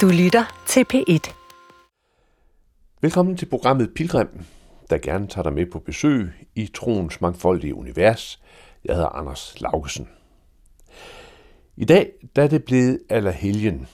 [0.00, 1.34] Du lytter til P1.
[3.00, 4.28] Velkommen til programmet Pilgrim,
[4.90, 8.42] der gerne tager dig med på besøg i troens mangfoldige univers.
[8.84, 10.08] Jeg hedder Anders Laugesen.
[11.76, 13.86] I dag der er det blevet Allerhelgen.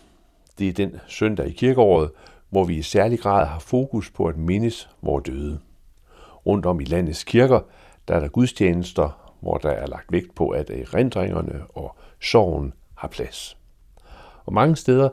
[0.58, 2.10] Det er den søndag i kirkeåret,
[2.50, 5.60] hvor vi i særlig grad har fokus på at mindes vores døde.
[6.46, 7.60] Rundt om i landets kirker,
[8.08, 13.08] der er der gudstjenester, hvor der er lagt vægt på, at erindringerne og sorgen har
[13.08, 13.56] plads.
[14.44, 15.08] Og mange steder,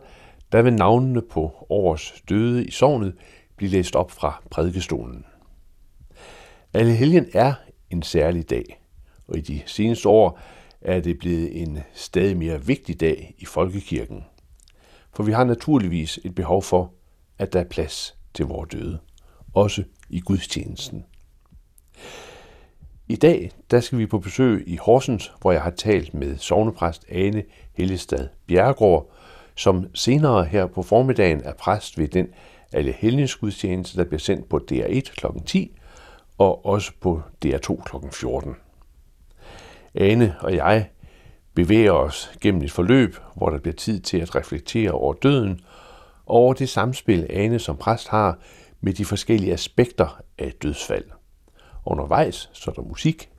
[0.51, 3.15] der vil navnene på årets døde i sognet
[3.55, 5.25] blive læst op fra prædikestolen.
[6.73, 7.53] Alle helgen er
[7.89, 8.81] en særlig dag,
[9.27, 10.39] og i de seneste år
[10.81, 14.23] er det blevet en stadig mere vigtig dag i folkekirken.
[15.13, 16.93] For vi har naturligvis et behov for,
[17.37, 18.99] at der er plads til vores døde,
[19.53, 21.05] også i gudstjenesten.
[23.07, 27.05] I dag der skal vi på besøg i Horsens, hvor jeg har talt med sovnepræst
[27.09, 29.11] Ane Hellestad Bjergård,
[29.57, 32.27] som senere her på formiddagen er præst ved den
[32.73, 35.25] alle helgensgudstjeneste, der bliver sendt på DR1 kl.
[35.45, 35.71] 10
[36.37, 37.95] og også på DR2 kl.
[38.11, 38.55] 14.
[39.95, 40.89] Ane og jeg
[41.53, 45.61] bevæger os gennem et forløb, hvor der bliver tid til at reflektere over døden
[46.25, 48.39] og over det samspil, Ane som præst har
[48.81, 51.05] med de forskellige aspekter af et dødsfald.
[51.85, 53.29] Undervejs så er der musik.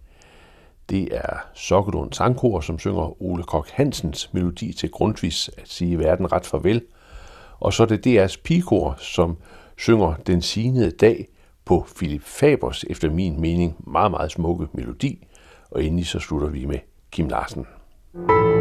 [0.90, 6.32] Det er Sokkelund Sangkor, som synger Ole Kok Hansens melodi til Grundtvigs at sige verden
[6.32, 6.82] ret farvel.
[7.60, 9.36] Og så er det DR's pigekor, som
[9.76, 11.28] synger Den sinede dag
[11.64, 15.26] på Philip Fabers, efter min mening, meget, meget smukke melodi.
[15.70, 16.78] Og endelig så slutter vi med
[17.10, 17.66] Kim Larsen.
[18.14, 18.57] thank you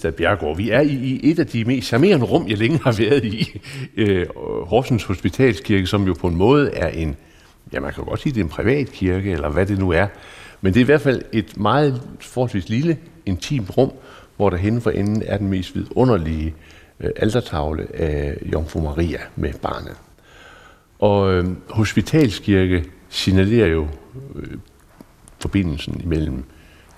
[0.00, 0.56] Ane Bjergård.
[0.56, 3.60] Vi er i, i et af de mest charmerende rum, jeg længe har været i.
[3.96, 4.26] Øh,
[4.66, 7.16] Horsens Hospitalskirke, som jo på en måde er en,
[7.72, 10.06] ja man kan godt sige, det er en privat kirke, eller hvad det nu er.
[10.60, 13.92] Men det er i hvert fald et meget forholdsvis lille, intimt rum,
[14.36, 16.54] hvor der henne for enden er den mest vidunderlige
[17.00, 19.96] øh, altertavle af Jomfru Maria med barnet.
[20.98, 23.88] Og øh, Hospitalskirke signalerer jo
[24.34, 24.58] øh,
[25.40, 26.44] forbindelsen imellem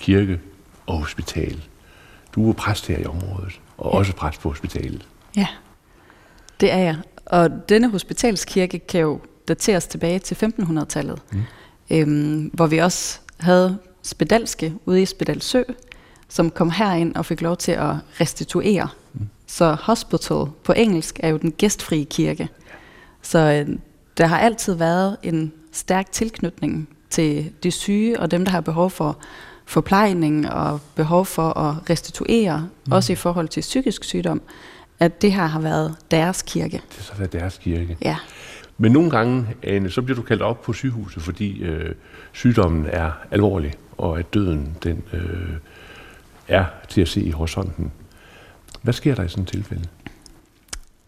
[0.01, 0.41] kirke
[0.87, 1.63] og hospital.
[2.35, 3.99] Du er præst her i området, og ja.
[3.99, 5.09] også præst på hospitalet.
[5.37, 5.47] Ja,
[6.61, 6.97] det er jeg.
[7.27, 11.43] Og denne hospitalskirke kan jo dateres tilbage til 1500-tallet, mm.
[11.91, 15.63] øhm, hvor vi også havde spedalske ude i Spedalsø,
[16.29, 18.89] som kom herind og fik lov til at restituere.
[19.13, 19.29] Mm.
[19.47, 22.49] Så hospital på engelsk er jo den gæstfrie kirke.
[23.23, 23.77] Så øh,
[24.17, 28.91] der har altid været en stærk tilknytning til de syge og dem, der har behov
[28.91, 29.19] for
[29.67, 32.93] forplejning og behov for at restituere, mm.
[32.93, 34.43] også i forhold til psykisk sygdom,
[35.01, 36.77] at det her har været deres kirke.
[36.89, 37.97] Det har så været deres kirke.
[38.03, 38.17] Ja.
[38.79, 41.95] Men nogle gange, Ane, så bliver du kaldt op på sygehuset, fordi øh,
[42.33, 45.57] sygdommen er alvorlig, og at døden den øh,
[46.49, 47.93] er til at se i horisonten.
[48.83, 49.85] Hvad sker der i sådan et tilfælde?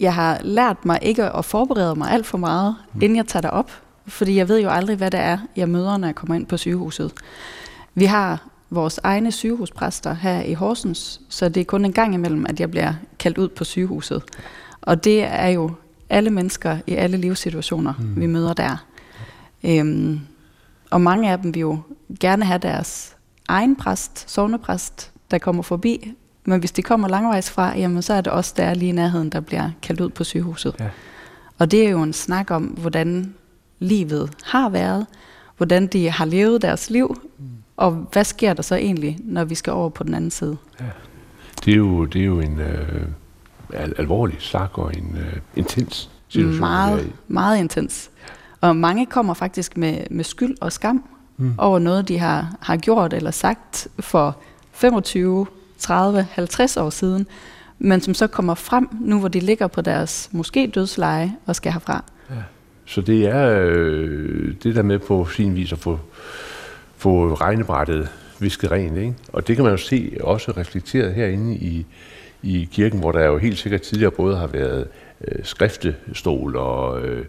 [0.00, 3.02] Jeg har lært mig ikke at forberede mig alt for meget, mm.
[3.02, 3.70] inden jeg tager det op,
[4.06, 6.56] fordi jeg ved jo aldrig, hvad det er, jeg møder, når jeg kommer ind på
[6.56, 7.12] sygehuset.
[7.98, 12.46] Vi har vores egne sygehuspræster her i Horsens, så det er kun en gang imellem,
[12.48, 14.22] at jeg bliver kaldt ud på sygehuset.
[14.80, 15.70] Og det er jo
[16.08, 18.20] alle mennesker i alle livssituationer, mm.
[18.20, 18.86] vi møder der.
[19.64, 20.20] Øhm,
[20.90, 21.78] og mange af dem vil jo
[22.20, 23.16] gerne have deres
[23.48, 26.12] egen præst, sovnepræst, der kommer forbi.
[26.44, 29.30] Men hvis de kommer langvejs fra, jamen så er det også der lige i nærheden,
[29.30, 30.74] der bliver kaldt ud på sygehuset.
[30.80, 30.88] Ja.
[31.58, 33.34] Og det er jo en snak om, hvordan
[33.78, 35.06] livet har været,
[35.56, 37.44] hvordan de har levet deres liv, mm.
[37.76, 40.56] Og hvad sker der så egentlig, når vi skal over på den anden side?
[40.80, 40.84] Ja.
[41.64, 43.02] Det, er jo, det er jo en øh,
[43.72, 46.60] al- alvorlig sak og en øh, intens situation.
[46.60, 48.10] Meget, meget intens.
[48.60, 51.04] Og mange kommer faktisk med, med skyld og skam
[51.36, 51.54] mm.
[51.58, 54.36] over noget, de har, har gjort eller sagt for
[54.72, 55.46] 25,
[55.78, 57.26] 30, 50 år siden,
[57.78, 61.72] men som så kommer frem nu, hvor de ligger på deres måske dødsleje og skal
[61.72, 62.04] herfra.
[62.30, 62.34] Ja.
[62.86, 65.98] Så det er øh, det der med på sin vis at få
[66.96, 68.08] få regnebrættet
[68.38, 68.98] visket rent.
[68.98, 69.14] Ikke?
[69.32, 71.86] Og det kan man jo se også reflekteret herinde i,
[72.42, 74.88] i kirken, hvor der jo helt sikkert tidligere både har været
[75.28, 77.24] øh, skriftestol og øh,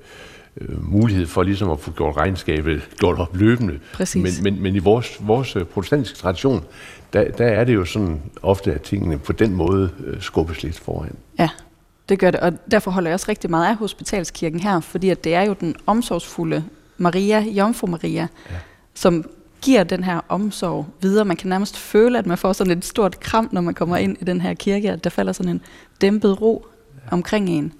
[0.61, 3.79] øh, mulighed for ligesom at få gjort regnskabet gjort op løbende.
[3.93, 4.41] Præcis.
[4.41, 6.63] Men, men, men i vores, vores øh, protestantiske tradition,
[7.13, 10.79] der, der er det jo sådan ofte, at tingene på den måde øh, skubbes lidt
[10.79, 11.15] foran.
[11.39, 11.49] Ja,
[12.09, 15.23] det gør det, og derfor holder jeg også rigtig meget af hospitalskirken her, fordi at
[15.23, 16.63] det er jo den omsorgsfulde
[16.97, 18.57] Maria, Jomfru Maria, ja
[18.97, 19.29] som
[19.61, 21.25] giver den her omsorg videre.
[21.25, 24.17] Man kan nærmest føle, at man får sådan et stort kram, når man kommer ind
[24.19, 25.61] i den her kirke, at der falder sådan en
[26.01, 26.65] dæmpet ro
[27.11, 27.73] omkring en.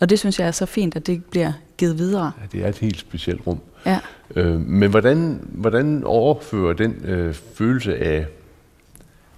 [0.00, 2.32] Og det synes jeg er så fint, at det bliver givet videre.
[2.40, 3.60] Ja, det er et helt specielt rum.
[3.86, 3.98] Ja.
[4.36, 8.26] Øh, men hvordan, hvordan overfører den øh, følelse af,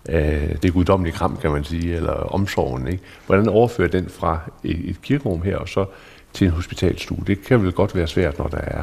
[0.04, 3.02] af det guddommelige kram, kan man sige, eller omsorgen, ikke?
[3.26, 5.84] hvordan overfører den fra et, et kirkerum her og så
[6.32, 7.18] til en hospitalstue?
[7.26, 8.82] Det kan vel godt være svært, når der er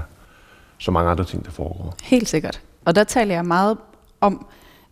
[0.77, 1.95] så mange andre ting, der foregår.
[2.03, 2.61] Helt sikkert.
[2.85, 3.77] Og der taler jeg meget
[4.21, 4.45] om,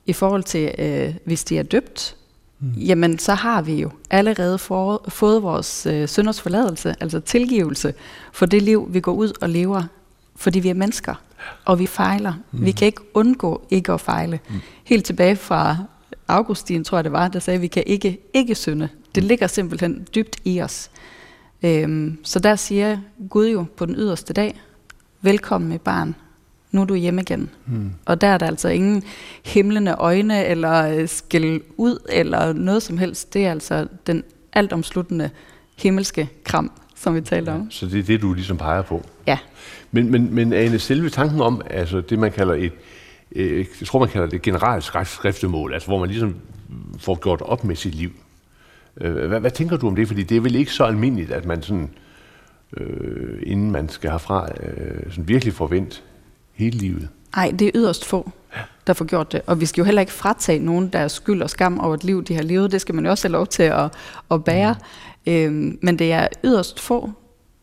[0.06, 2.16] i forhold til, øh, hvis de er døbt,
[2.60, 2.72] mm.
[2.72, 7.94] jamen så har vi jo allerede for, fået vores øh, synders forladelse, altså tilgivelse
[8.34, 9.84] for det liv, vi går ud og lever,
[10.36, 11.16] fordi vi er mennesker,
[11.66, 12.34] og vi fejler.
[12.52, 12.66] Mm.
[12.66, 14.40] Vi kan ikke undgå ikke at fejle.
[14.50, 14.62] Mm.
[14.84, 15.78] Helt tilbage fra
[16.28, 18.90] Augustin, tror jeg det var, der sagde, at vi kan ikke ikke synde.
[19.16, 19.28] Det mm.
[19.28, 20.92] ligger simpelthen dybt i os.
[21.64, 22.98] Øhm, så der siger
[23.30, 24.62] Gud jo på den yderste dag,
[25.22, 26.16] velkommen med barn,
[26.72, 27.50] nu er du hjemme igen.
[27.66, 27.92] Mm.
[28.06, 29.04] Og der er der altså ingen
[29.46, 33.34] himlende øjne, eller øh, skæld ud, eller noget som helst.
[33.34, 34.24] Det er altså den
[34.54, 35.30] altomsluttende
[35.78, 37.72] himmelske kram, som vi taler om.
[37.72, 39.06] Så det er det, du ligesom peger på?
[39.28, 39.38] Ja.
[39.92, 42.74] Men, men, men Ane, selve tanken om, altså det man kalder et,
[43.32, 46.36] øh, jeg tror man kalder det generelt skriftemål, altså hvor man ligesom
[47.00, 48.12] får gjort op med sit liv.
[49.02, 50.08] Øh, hvad, hvad tænker du om det?
[50.08, 51.90] Fordi det er vel ikke så almindeligt, at man sådan,
[52.78, 56.04] øh, inden man skal herfra, øh, sådan virkelig forvent
[56.62, 57.10] hele livet.
[57.36, 58.32] Nej, det er yderst få,
[58.88, 59.42] der får gjort det.
[59.48, 62.04] Og vi skal jo heller ikke fratage nogen, der er skyld og skam over et
[62.04, 62.72] liv, de har levet.
[62.72, 63.94] Det skal man jo også have lov til at,
[64.32, 64.76] at bære.
[65.26, 65.32] Mm.
[65.34, 67.12] Øhm, men det er yderst få,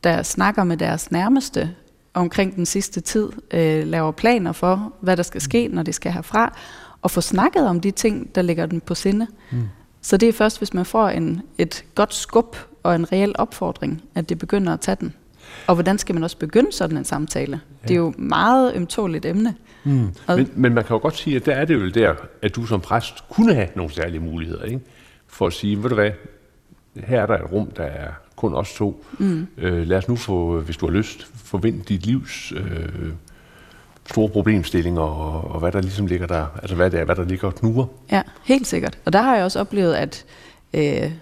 [0.05, 1.75] der snakker med deres nærmeste
[2.15, 6.13] omkring den sidste tid, øh, laver planer for, hvad der skal ske, når de skal
[6.13, 6.59] herfra,
[7.03, 9.27] og få snakket om de ting, der ligger den på sinde.
[9.51, 9.63] Mm.
[10.03, 14.03] Så det er først, hvis man får en, et godt skub og en reel opfordring,
[14.15, 15.15] at det begynder at tage den.
[15.69, 17.61] Og hvordan skal man også begynde sådan en samtale?
[17.83, 17.89] Ja.
[17.89, 19.55] Det er jo meget ømtåligt emne.
[19.85, 20.11] Mm.
[20.29, 22.67] Men, men man kan jo godt sige, at der er det jo der, at du
[22.67, 24.81] som præst kunne have nogle særlige muligheder, ikke?
[25.27, 26.11] for at sige, ved du hvad,
[26.97, 29.05] her er der et rum, der er kun os to.
[29.19, 29.47] Mm.
[29.59, 33.13] Øh, lad os nu få, hvis du har lyst, forvente dit livs øh,
[34.07, 37.25] store problemstillinger, og, og hvad der ligesom ligger der, altså hvad, det er, hvad der
[37.25, 37.87] ligger og knuger.
[38.11, 38.99] Ja, helt sikkert.
[39.05, 40.25] Og der har jeg også oplevet, at
[40.75, 41.13] øh,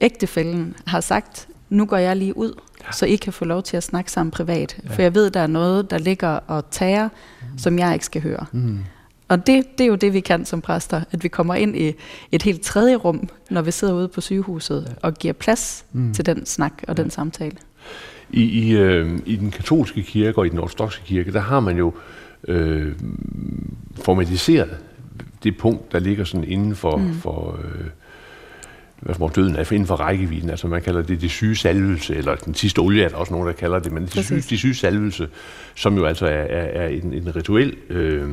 [0.00, 2.52] ægtefælden har sagt, nu går jeg lige ud,
[2.86, 2.92] ja.
[2.92, 4.76] så I kan få lov til at snakke sammen privat.
[4.84, 4.94] Ja.
[4.94, 7.58] For jeg ved, der er noget, der ligger og tager, mm.
[7.58, 8.46] som jeg ikke skal høre.
[8.52, 8.78] Mm.
[9.28, 11.94] Og det, det er jo det, vi kan som præster, at vi kommer ind i
[12.32, 14.92] et helt tredje rum, når vi sidder ude på sygehuset, ja.
[15.02, 16.14] og giver plads mm.
[16.14, 17.02] til den snak og ja.
[17.02, 17.56] den samtale.
[18.30, 21.76] I, i, øh, I den katolske kirke og i den ortodoxe kirke, der har man
[21.76, 21.92] jo
[22.48, 22.92] øh,
[23.94, 24.76] formaliseret
[25.42, 27.14] det punkt, der ligger sådan inden for, mm.
[27.14, 27.86] for øh,
[29.00, 30.50] hvad som døden er inden for rækkevidden.
[30.50, 33.46] Altså man kalder det det syge salvelse, eller den sidste olie er der også nogen,
[33.46, 35.28] der kalder det, men det syge, det syge salvelse,
[35.74, 38.28] som jo altså er, er, er en, en rituel øh,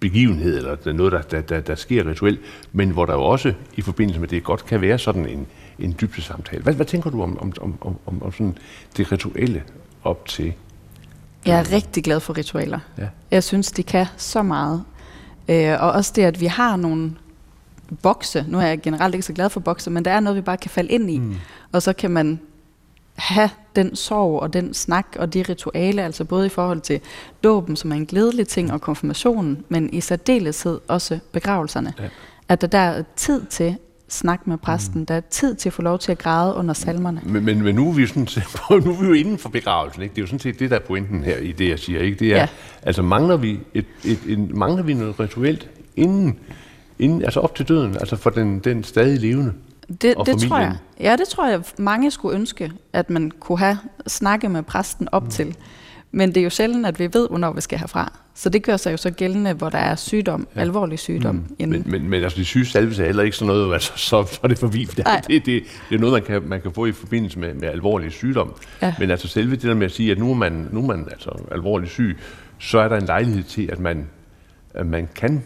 [0.00, 2.40] begivenhed, eller noget, der, der, der, der sker rituelt,
[2.72, 5.46] men hvor der jo også i forbindelse med det godt kan være sådan en,
[5.78, 6.62] en dybde samtale.
[6.62, 8.58] Hvad, hvad tænker du om, om, om, om, om sådan
[8.96, 9.62] det rituelle
[10.04, 10.52] op til?
[11.46, 12.78] Jeg er rigtig glad for ritualer.
[12.98, 13.08] Ja.
[13.30, 14.82] Jeg synes, det kan så meget.
[15.48, 17.12] Øh, og også det, at vi har nogle
[18.02, 18.44] bokse.
[18.48, 20.56] Nu er jeg generelt ikke så glad for bokse, men der er noget, vi bare
[20.56, 21.18] kan falde ind i.
[21.18, 21.34] Mm.
[21.72, 22.40] Og så kan man
[23.14, 27.00] have den sorg og den snak og de rituale, altså både i forhold til
[27.44, 31.94] dåben, som er en glædelig ting, og konfirmationen, men i særdeleshed også begravelserne.
[31.98, 32.08] Ja.
[32.48, 33.76] At der, der er tid til
[34.08, 35.06] snak med præsten, mm.
[35.06, 37.20] der er tid til at få lov til at græde under salmerne.
[37.24, 38.28] Men, men, men nu, er vi sådan,
[38.70, 40.12] nu er vi jo inden for begravelsen, ikke?
[40.14, 42.00] det er jo sådan set det, der er pointen her i det, jeg siger.
[42.00, 42.18] Ikke?
[42.18, 42.48] Det er, ja.
[42.82, 46.38] Altså mangler vi, et, et, et, mangler vi noget rituelt inden
[46.98, 49.52] inden, altså op til døden, altså for den, den stadig levende?
[50.02, 50.76] Det, og det tror jeg.
[51.00, 55.22] Ja, det tror jeg, mange skulle ønske, at man kunne have snakket med præsten op
[55.22, 55.30] mm.
[55.30, 55.56] til.
[56.12, 58.12] Men det er jo sjældent, at vi ved, hvornår vi skal herfra.
[58.34, 60.60] Så det gør sig jo så gældende, hvor der er sygdom, ja.
[60.60, 61.34] alvorlig sygdom.
[61.34, 61.68] Mm.
[61.68, 64.40] Men, men, men altså, de syge salvelse er heller ikke sådan noget, altså, så, så
[64.42, 64.84] er det forbi.
[64.84, 64.96] Det,
[65.28, 68.12] det, det, det er noget, man kan, man kan få i forbindelse med, med alvorlig
[68.12, 68.54] sygdom.
[68.82, 68.94] Ja.
[68.98, 71.08] Men altså selve det der med at sige, at nu er man, nu er man
[71.10, 72.16] altså alvorlig syg,
[72.58, 74.06] så er der en lejlighed til, at man,
[74.74, 75.42] at man kan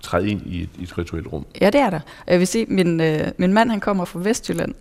[0.00, 1.46] træde ind i et, i et rituelt rum.
[1.60, 2.00] Ja, det er der.
[2.26, 4.74] Jeg vil sige, min, øh, min mand han kommer fra Vestjylland,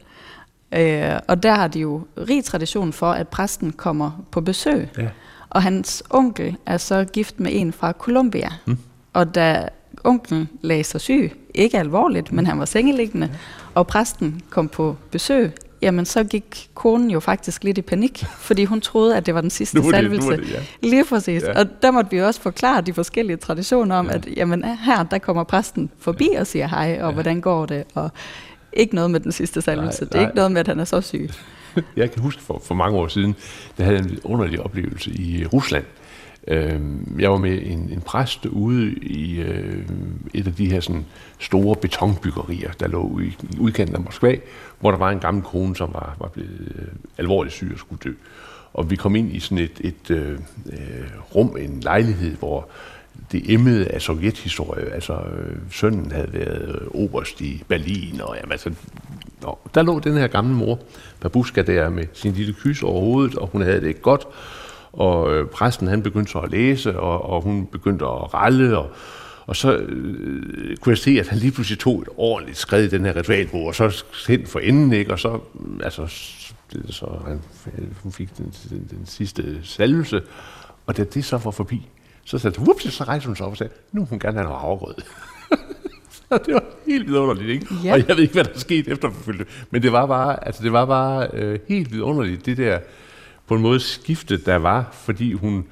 [0.71, 4.89] øh, og der har de jo rig tradition for, at præsten kommer på besøg.
[4.97, 5.07] Ja.
[5.49, 8.49] Og hans onkel er så gift med en fra Colombia.
[8.65, 8.77] Mm.
[9.13, 9.67] Og da
[10.03, 13.37] onklen lagde sig syg, ikke alvorligt, men han var sengeliggende, ja.
[13.73, 15.51] og præsten kom på besøg,
[15.81, 19.41] jamen så gik konen jo faktisk lidt i panik, fordi hun troede, at det var
[19.41, 20.29] den sidste nu det, salvelse.
[20.29, 20.59] Nu det, ja.
[20.81, 21.43] Lige præcis.
[21.43, 21.59] Ja.
[21.59, 24.13] Og der måtte vi også forklare de forskellige traditioner om, ja.
[24.13, 26.39] at jamen, her der kommer præsten forbi ja.
[26.39, 27.13] og siger hej, og ja.
[27.13, 28.09] hvordan går det, og
[28.73, 30.03] ikke noget med den sidste salvelse.
[30.03, 30.29] Nej, det er nej.
[30.29, 31.29] ikke noget med, at han er så syg.
[31.95, 33.35] Jeg kan huske for, for mange år siden,
[33.77, 35.83] der havde jeg en underlig oplevelse i Rusland,
[36.47, 36.81] Øh,
[37.19, 39.85] jeg var med en, en præst ude i øh,
[40.33, 41.05] et af de her sådan,
[41.39, 44.35] store betonbyggerier, der lå i, i udkanten af Moskva,
[44.79, 47.99] hvor der var en gammel kone, som var, var blevet øh, alvorligt syg og skulle
[48.03, 48.13] dø.
[48.73, 50.31] Og vi kom ind i sådan et, et øh,
[50.65, 52.69] øh rum, en lejlighed, hvor
[53.31, 54.93] det emmede af sovjethistorie.
[54.93, 58.73] Altså, øh, sønnen havde været øh, oberst i Berlin, og jamen, altså,
[59.41, 60.79] nå, der lå den her gamle mor,
[61.19, 64.27] Babuska der, med sin lille kys over hovedet, og hun havde det ikke godt.
[64.93, 68.89] Og øh, præsten, han begyndte så at læse, og, og hun begyndte at ralle, og,
[69.45, 72.97] og så øh, kunne jeg se, at han lige pludselig tog et ordentligt skridt i
[72.97, 75.11] den her ritualbog, og så hen for enden, ikke?
[75.11, 75.39] og så,
[75.83, 76.07] altså,
[76.89, 77.41] så han,
[78.03, 80.21] hun fik den, den, den sidste salvelse,
[80.85, 81.87] og da det så var forbi,
[82.25, 84.43] så sagde hun, så rejste hun sig op og sagde, nu vil hun gerne have
[84.43, 84.95] noget havregrød.
[86.45, 87.67] det var helt vidunderligt, ikke?
[87.83, 87.93] Ja.
[87.93, 90.85] Og jeg ved ikke, hvad der skete efterfølgende, men det var bare, altså det var
[90.85, 92.79] bare øh, helt vidunderligt, det der
[93.47, 95.65] på en måde skifte, der var, fordi hun,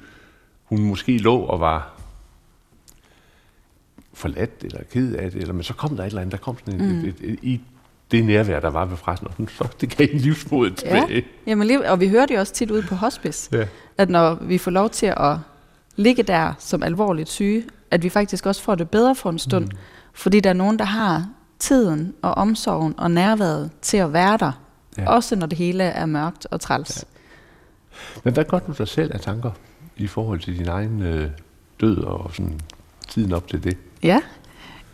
[0.64, 2.00] hun måske lå og var
[4.12, 6.56] forladt eller ked af det, eller, men så kom der et eller andet, der kom
[6.58, 6.98] sådan mm.
[6.98, 7.60] et, et, et, et,
[8.10, 11.14] det nærvær, der var ved præsten, og så det gav en livsmod tilbage.
[11.14, 11.20] Ja.
[11.46, 13.66] Jamen, og vi hører det jo også tit ude på hospice, ja.
[13.98, 15.36] at når vi får lov til at
[15.96, 19.64] ligge der som alvorligt syge, at vi faktisk også får det bedre for en stund,
[19.64, 19.76] mm.
[20.12, 24.52] fordi der er nogen, der har tiden og omsorgen og nærværet til at være der,
[24.98, 25.10] ja.
[25.10, 27.04] også når det hele er mørkt og træls.
[27.14, 27.19] Ja.
[28.24, 29.50] Men hvad gør du dig selv af tanker
[29.96, 31.30] i forhold til din egen øh,
[31.80, 32.60] død og sådan
[33.08, 33.76] tiden op til det?
[34.02, 34.20] Ja,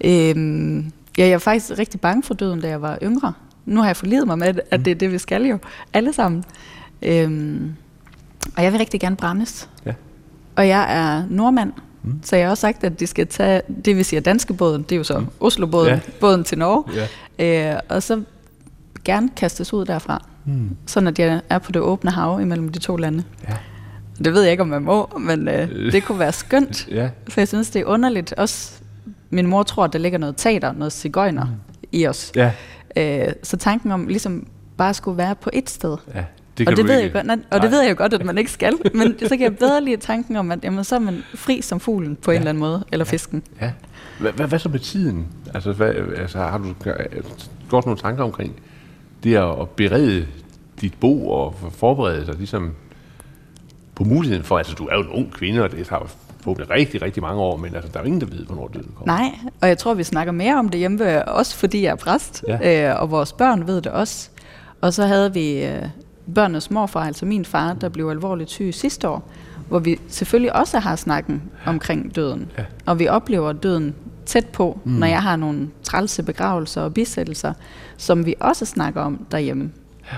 [0.05, 3.33] øhm, ja, jeg var faktisk rigtig bange for døden, da jeg var yngre.
[3.67, 5.59] Nu har jeg forledet mig med, at det er det, vi skal jo,
[5.93, 6.45] alle sammen.
[7.03, 7.75] Øhm,
[8.57, 9.69] og jeg vil rigtig gerne brændes.
[9.87, 9.93] Ja.
[10.57, 11.73] Og jeg er nordmand,
[12.03, 12.21] mm.
[12.23, 14.93] så jeg har også sagt, at de skal tage, det vil sige danske båden, det
[14.93, 15.27] er jo så mm.
[15.41, 16.01] Oslo-båden, ja.
[16.21, 16.85] båden til Norge,
[17.39, 17.75] ja.
[17.75, 18.23] øh, og så
[19.05, 20.25] gerne kastes ud derfra.
[20.47, 20.77] Mm.
[20.87, 23.25] Sådan at jeg er på det åbne hav imellem de to lande.
[23.49, 23.55] Ja.
[24.25, 26.89] Det ved jeg ikke, om man må, men øh, det kunne være skønt.
[26.91, 27.11] ja.
[27.29, 28.33] For jeg synes, det er underligt.
[28.33, 28.73] Også
[29.31, 31.51] min mor tror, at der ligger noget teater, noget cigøjner mm.
[31.93, 32.33] i os.
[32.35, 32.53] Ja.
[32.97, 35.97] Øh, så tanken om ligesom bare skulle være på et sted.
[36.15, 36.25] Ja.
[36.59, 38.39] Det og det, ved jeg godt, nej, og det ved jeg jo godt, at man
[38.39, 41.23] ikke skal, men så kan jeg bedre lide tanken om, at jamen, så er man
[41.35, 42.37] fri som fuglen på ja.
[42.37, 43.11] en eller anden måde, eller ja.
[43.11, 43.43] fisken.
[43.61, 43.71] Ja.
[44.21, 45.27] Hvad, hvad så med tiden?
[45.55, 46.75] Altså, hvad, altså har du
[47.71, 48.57] gjort nogle tanker omkring
[49.25, 50.27] det at berede
[50.81, 52.75] dit bo og forberede sig ligesom
[53.95, 57.03] på muligheden for, altså du er jo en ung kvinde, og det har forhåbentlig rigtig,
[57.03, 59.19] rigtig mange år, men altså, der er jo ingen, der ved, hvornår døden kommer.
[59.19, 62.45] Nej, og jeg tror, vi snakker mere om det hjemme, også fordi jeg er præst,
[62.49, 62.91] ja.
[62.91, 64.31] øh, og vores børn ved det også.
[64.81, 65.83] Og så havde vi øh,
[66.35, 69.31] børnenes morfar, altså min far, der blev alvorligt syg sidste år,
[69.69, 72.51] hvor vi selvfølgelig også har snakken omkring døden.
[72.59, 72.65] Ja.
[72.87, 73.95] Og vi oplever døden
[74.27, 74.93] tæt på, mm.
[74.93, 77.53] når jeg har nogle trælse begravelser og bisættelser,
[77.97, 79.71] som vi også snakker om derhjemme.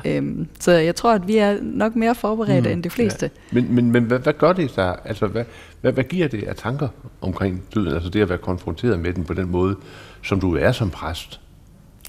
[0.05, 0.17] Ja.
[0.17, 2.73] Øhm, så jeg tror, at vi er nok mere forberedte mm.
[2.73, 3.31] end de fleste.
[3.53, 3.61] Ja.
[3.61, 4.97] Men, men, men hvad, hvad gør det så?
[5.05, 5.45] Altså, hvad,
[5.81, 6.88] hvad, hvad giver det af tanker
[7.21, 7.95] omkring døden?
[7.95, 9.77] Altså det at være konfronteret med den på den måde,
[10.23, 11.41] som du er som præst?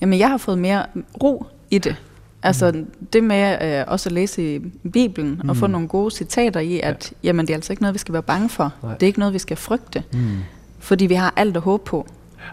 [0.02, 0.86] Jamen, jeg har fået mere
[1.24, 1.96] ro i det.
[2.44, 2.88] Altså mm.
[3.14, 5.50] det med øh, også at læse i Bibelen mm.
[5.50, 5.72] og få mm.
[5.72, 7.28] nogle gode citater i, at ja.
[7.28, 8.74] jamen, det er altså ikke noget, vi skal være bange for.
[8.84, 8.94] Nej.
[8.94, 10.04] Det er ikke noget, vi skal frygte.
[10.14, 10.38] Mm.
[10.80, 12.08] Fordi vi har alt at håbe på.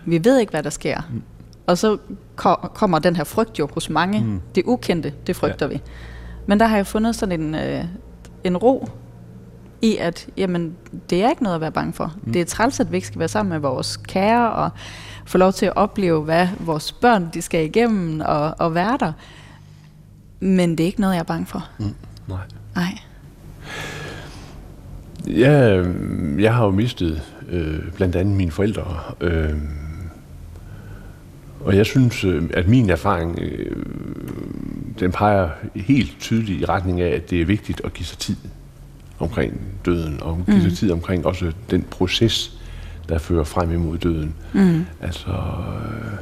[0.05, 1.01] Vi ved ikke, hvad der sker.
[1.11, 1.23] Mm.
[1.67, 1.99] Og så
[2.75, 4.21] kommer den her frygt jo hos mange.
[4.21, 4.41] Mm.
[4.55, 5.73] Det ukendte, det frygter ja.
[5.73, 5.83] vi.
[6.47, 7.85] Men der har jeg fundet sådan en, øh,
[8.45, 8.89] en ro
[9.83, 10.75] i, at jamen,
[11.11, 12.15] det er ikke noget at være bange for.
[12.23, 12.33] Mm.
[12.33, 14.71] Det er træls, at vi ikke skal være sammen med vores kære og
[15.25, 19.13] få lov til at opleve, hvad vores børn de skal igennem og, og være der.
[20.41, 21.69] Men det er ikke noget, jeg er bange for.
[21.79, 21.95] Mm.
[22.29, 22.39] Nej.
[22.75, 22.99] Nej.
[25.27, 25.85] Ja,
[26.39, 29.01] jeg har jo mistet øh, blandt andet mine forældre.
[29.21, 29.55] Øh,
[31.61, 33.77] og jeg synes, øh, at min erfaring, øh,
[35.01, 38.37] den peger helt tydeligt i retning af, at det er vigtigt at give sig tid
[39.19, 40.77] omkring døden, og give sig mm.
[40.77, 42.59] tid omkring også den proces,
[43.09, 44.35] der fører frem imod døden.
[44.53, 44.85] Mm.
[45.01, 46.19] Altså, øh,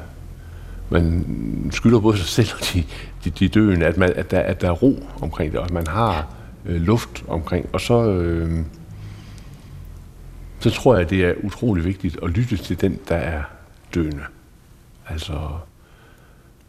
[0.90, 1.24] man
[1.72, 2.84] skylder både sig selv og de,
[3.24, 5.72] de, de døende, at, man, at, der, at der er ro omkring det, og at
[5.72, 6.26] man har
[6.66, 7.68] øh, luft omkring.
[7.72, 8.58] Og så, øh,
[10.64, 13.42] så tror jeg, det er utrolig vigtigt at lytte til den, der er
[13.94, 14.22] døende.
[15.08, 15.32] Altså,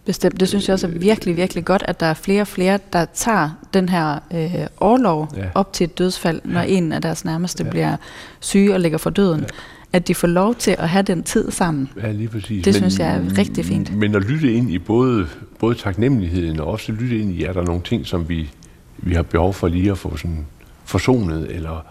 [0.05, 0.39] Bestemt.
[0.39, 3.05] Det synes jeg også er virkelig, virkelig godt, at der er flere og flere, der
[3.05, 5.45] tager den her øh, overlov ja.
[5.53, 6.67] op til et dødsfald, når ja.
[6.67, 7.69] en af deres nærmeste ja.
[7.69, 7.97] bliver
[8.39, 9.39] syge og ligger for døden.
[9.39, 9.45] Ja.
[9.93, 11.89] At de får lov til at have den tid sammen.
[12.01, 12.63] Ja, lige præcis.
[12.63, 13.95] Det men, synes jeg er rigtig fint.
[13.95, 15.27] Men at lytte ind i både,
[15.59, 18.49] både taknemmeligheden og også lytte ind i, er der nogle ting, som vi,
[18.97, 20.45] vi har behov for lige at få sådan
[20.85, 21.85] forsonet, eller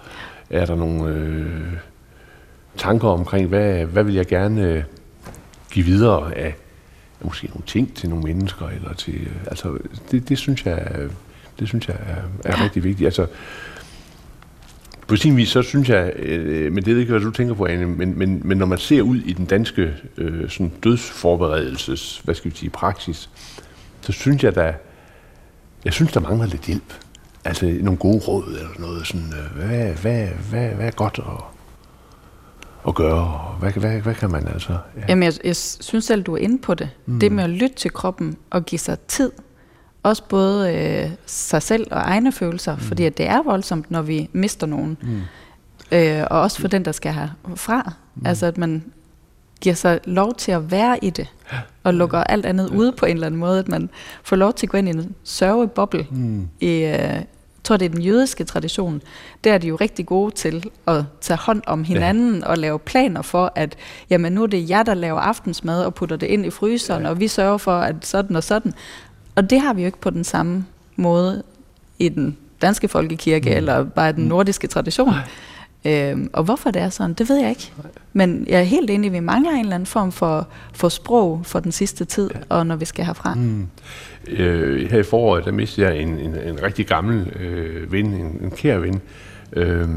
[0.51, 1.73] er der nogle øh,
[2.77, 4.83] tanker omkring, hvad, hvad vil jeg gerne øh,
[5.71, 6.55] give videre af
[7.25, 9.79] måske nogle ting til nogle mennesker, eller til, øh, altså,
[10.11, 10.89] det, det synes jeg,
[11.59, 13.07] det synes jeg er, er rigtig vigtigt.
[13.07, 13.27] Altså,
[15.07, 17.67] på sin vis, så synes jeg, øh, men det ved ikke, hvad du tænker på,
[17.67, 22.35] Anne, men, men, men når man ser ud i den danske øh, sådan dødsforberedelses, hvad
[22.35, 23.31] skal vi sige, praksis,
[24.01, 24.73] så synes jeg, der,
[25.85, 26.95] jeg synes, der mangler lidt hjælp.
[27.45, 31.54] Altså nogle gode råd eller noget sådan, øh, hvad, hvad, hvad, hvad er godt at,
[32.89, 34.73] at gøre, hvad, hvad, hvad kan man altså?
[34.73, 35.03] Ja.
[35.09, 36.91] Jamen, jeg, jeg synes selv, du er inde på det.
[37.07, 37.21] Mm.
[37.21, 39.33] Det med at lytte til kroppen og give sig tid.
[40.03, 42.81] Også både øh, sig selv og egne følelser, mm.
[42.81, 44.97] fordi at det er voldsomt, når vi mister nogen.
[45.03, 45.21] Mm.
[45.93, 47.93] Øh, og også for den, der skal have fra.
[48.15, 48.27] Mm.
[48.27, 48.85] Altså, at man
[49.61, 51.33] giver sig lov til at være i det,
[51.85, 52.77] og lukker alt andet ja.
[52.77, 53.91] ude på en eller anden måde, at man
[54.23, 56.49] får lov til at gå ind i en sørgeboble mm.
[56.61, 57.23] i, øh,
[57.65, 59.03] tror det er den jødiske tradition,
[59.45, 62.47] der er de jo rigtig gode til at tage hånd om hinanden ja.
[62.47, 63.77] og lave planer for, at
[64.11, 67.09] jamen nu er det jer, der laver aftensmad og putter det ind i fryseren, ja.
[67.09, 68.73] og vi sørger for, at sådan og sådan.
[69.35, 70.67] Og det har vi jo ikke på den samme
[70.97, 71.43] måde
[71.99, 73.57] i den danske folkekirke, mm.
[73.57, 74.29] eller bare den mm.
[74.29, 75.09] nordiske tradition.
[75.09, 75.23] Nej.
[75.87, 77.73] Øhm, og hvorfor det er sådan, det ved jeg ikke.
[78.13, 81.61] Men jeg er helt enig, vi mangler en eller anden form for, for sprog for
[81.61, 82.41] den sidste tid, ja.
[82.49, 83.35] og når vi skal herfra.
[83.35, 83.67] Mm.
[84.29, 88.41] Øh, her i foråret, der mistede jeg en, en, en rigtig gammel øh, ven, en,
[88.43, 89.01] en kær ven,
[89.53, 89.89] øh,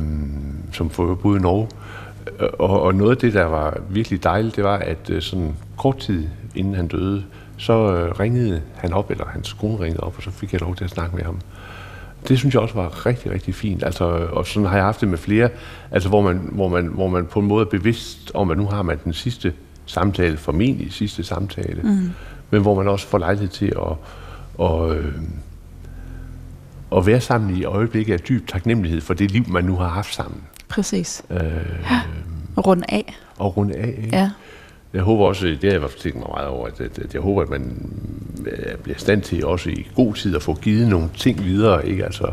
[0.71, 1.67] som boede i Norge.
[2.59, 5.97] Og, og noget af det, der var virkelig dejligt, det var, at øh, sådan kort
[5.97, 7.23] tid inden han døde,
[7.57, 10.75] så øh, ringede han op, eller hans kone ringede op, og så fik jeg lov
[10.75, 11.39] til at snakke med ham
[12.27, 13.83] det synes jeg også var rigtig, rigtig fint.
[13.83, 15.49] Altså, og sådan har jeg haft det med flere,
[15.91, 18.65] altså, hvor, man, hvor, man, hvor man på en måde er bevidst om, at nu
[18.65, 19.53] har man den sidste
[19.85, 22.09] samtale, formentlig sidste samtale, mm.
[22.49, 23.97] men hvor man også får lejlighed til at,
[24.57, 25.13] og, øh,
[26.95, 30.13] at være sammen i øjeblikket af dyb taknemmelighed for det liv, man nu har haft
[30.13, 30.41] sammen.
[30.69, 31.23] Præcis.
[31.29, 31.39] Øh,
[31.91, 32.01] ja.
[32.55, 33.17] Og runde af.
[33.37, 34.17] Og runde af, ikke?
[34.17, 34.31] Ja.
[34.97, 37.21] Jeg håber også, det har jeg været tænkt mig meget over, at, at, at jeg
[37.21, 37.91] håber, at man
[38.45, 42.05] øh, bliver stand til også i god tid at få givet nogle ting videre, ikke?
[42.05, 42.31] Altså,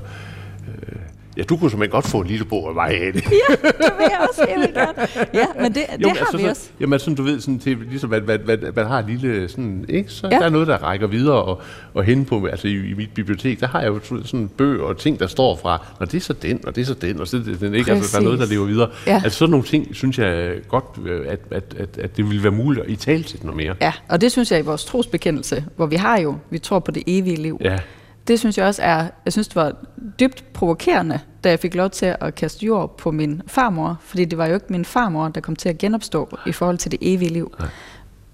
[1.37, 3.25] Ja, du kunne simpelthen godt få en lille bog af mig det.
[3.49, 5.29] ja, det vil jeg også helt godt.
[5.35, 6.69] Ja, men det, det jo, har altså, vi så, også.
[6.81, 9.85] Jamen, sådan, du ved, sådan, til, ligesom, at, at, at man har en lille, sådan,
[9.89, 10.13] ikke?
[10.13, 10.39] Så ja.
[10.39, 11.63] der er noget, der rækker videre og,
[11.95, 14.99] og hen på, altså i, i, mit bibliotek, der har jeg jo sådan bøger og
[14.99, 17.29] ting, der står fra, når det er så den, og det er så den, og
[17.29, 17.93] så det, den, ikke?
[17.93, 18.91] Altså, der er noget, der lever videre.
[19.07, 19.21] Ja.
[19.25, 22.53] Altså sådan nogle ting, synes jeg godt, øh, at, at, at, at det ville være
[22.53, 23.75] muligt at i tale til noget mere.
[23.81, 26.91] Ja, og det synes jeg i vores trosbekendelse, hvor vi har jo, vi tror på
[26.91, 27.61] det evige liv.
[27.65, 27.79] Ja
[28.29, 29.77] det synes jeg også er, jeg synes det var
[30.21, 34.39] dybt provokerende, da jeg fik lov til at kaste jord på min farmor, fordi det
[34.39, 37.33] var jo ikke min farmor, der kom til at genopstå i forhold til det evige
[37.33, 37.55] liv.
[37.59, 37.69] Nej.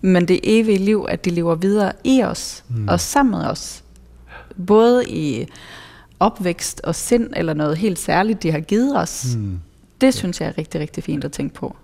[0.00, 2.88] Men det evige liv, at det lever videre i os mm.
[2.88, 3.84] og sammen med os.
[4.66, 5.46] Både i
[6.20, 9.36] opvækst og sind, eller noget helt særligt, de har givet os.
[9.36, 9.60] Mm.
[10.00, 11.76] Det synes jeg er rigtig, rigtig fint at tænke på.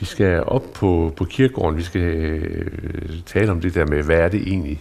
[0.00, 4.16] Vi skal op på, på kirkegården, vi skal øh, tale om det der med, hvad
[4.16, 4.80] er det egentlig,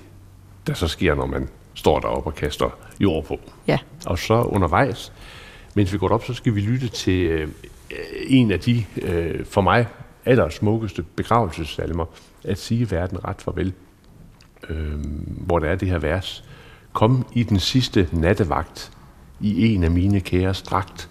[0.67, 3.39] der så sker, når man står deroppe og kaster jord på.
[3.67, 3.77] Ja.
[4.05, 5.13] Og så undervejs,
[5.73, 7.47] mens vi går op, så skal vi lytte til øh,
[8.27, 9.87] en af de, øh, for mig,
[10.25, 12.05] allersmukkeste begravelsesalmer,
[12.43, 13.73] at sige verden ret farvel,
[14.69, 16.43] øh, hvor der er det her vers.
[16.93, 18.91] Kom i den sidste nattevagt,
[19.41, 21.09] i en af mine kære strakt,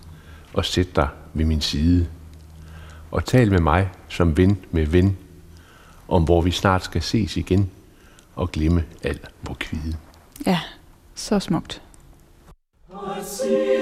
[0.54, 2.06] og sæt dig ved min side.
[3.10, 5.16] Og tal med mig som ven med ven,
[6.08, 7.70] om hvor vi snart skal ses igen,
[8.36, 9.96] og glemme al vor kvide.
[10.46, 10.58] Ja,
[11.14, 11.82] så smukt.
[13.22, 13.81] Så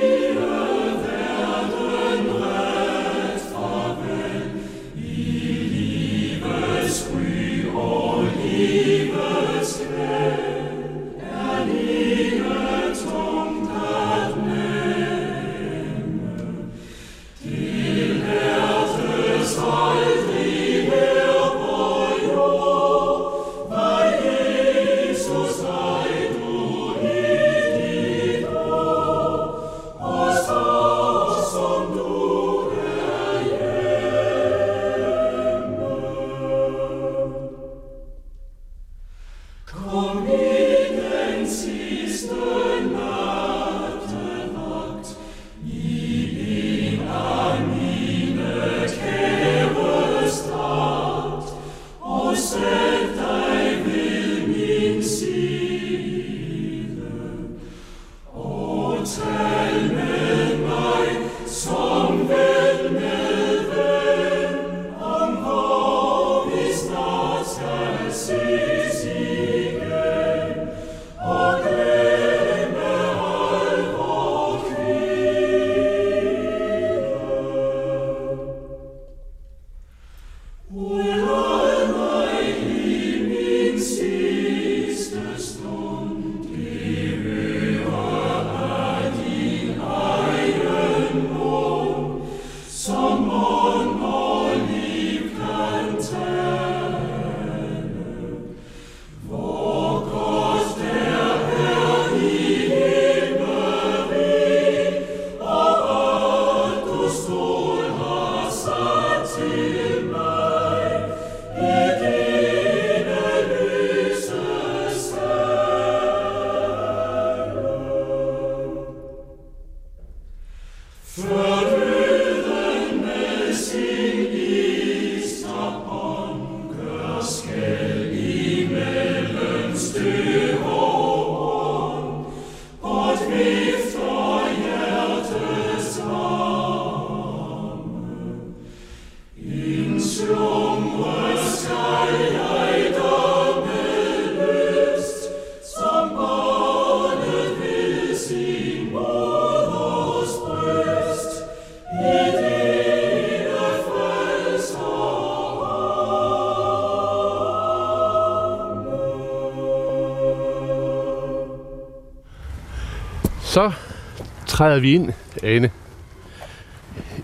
[164.60, 165.70] træder vi ind, Ane,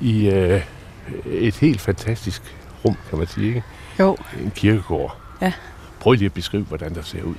[0.00, 0.62] i øh,
[1.26, 2.42] et helt fantastisk
[2.84, 3.62] rum, kan man sige, ikke?
[3.98, 4.16] Jo.
[4.40, 5.16] En kirkegård.
[5.40, 5.52] Ja.
[6.00, 7.34] Prøv lige at beskrive, hvordan der ser ud.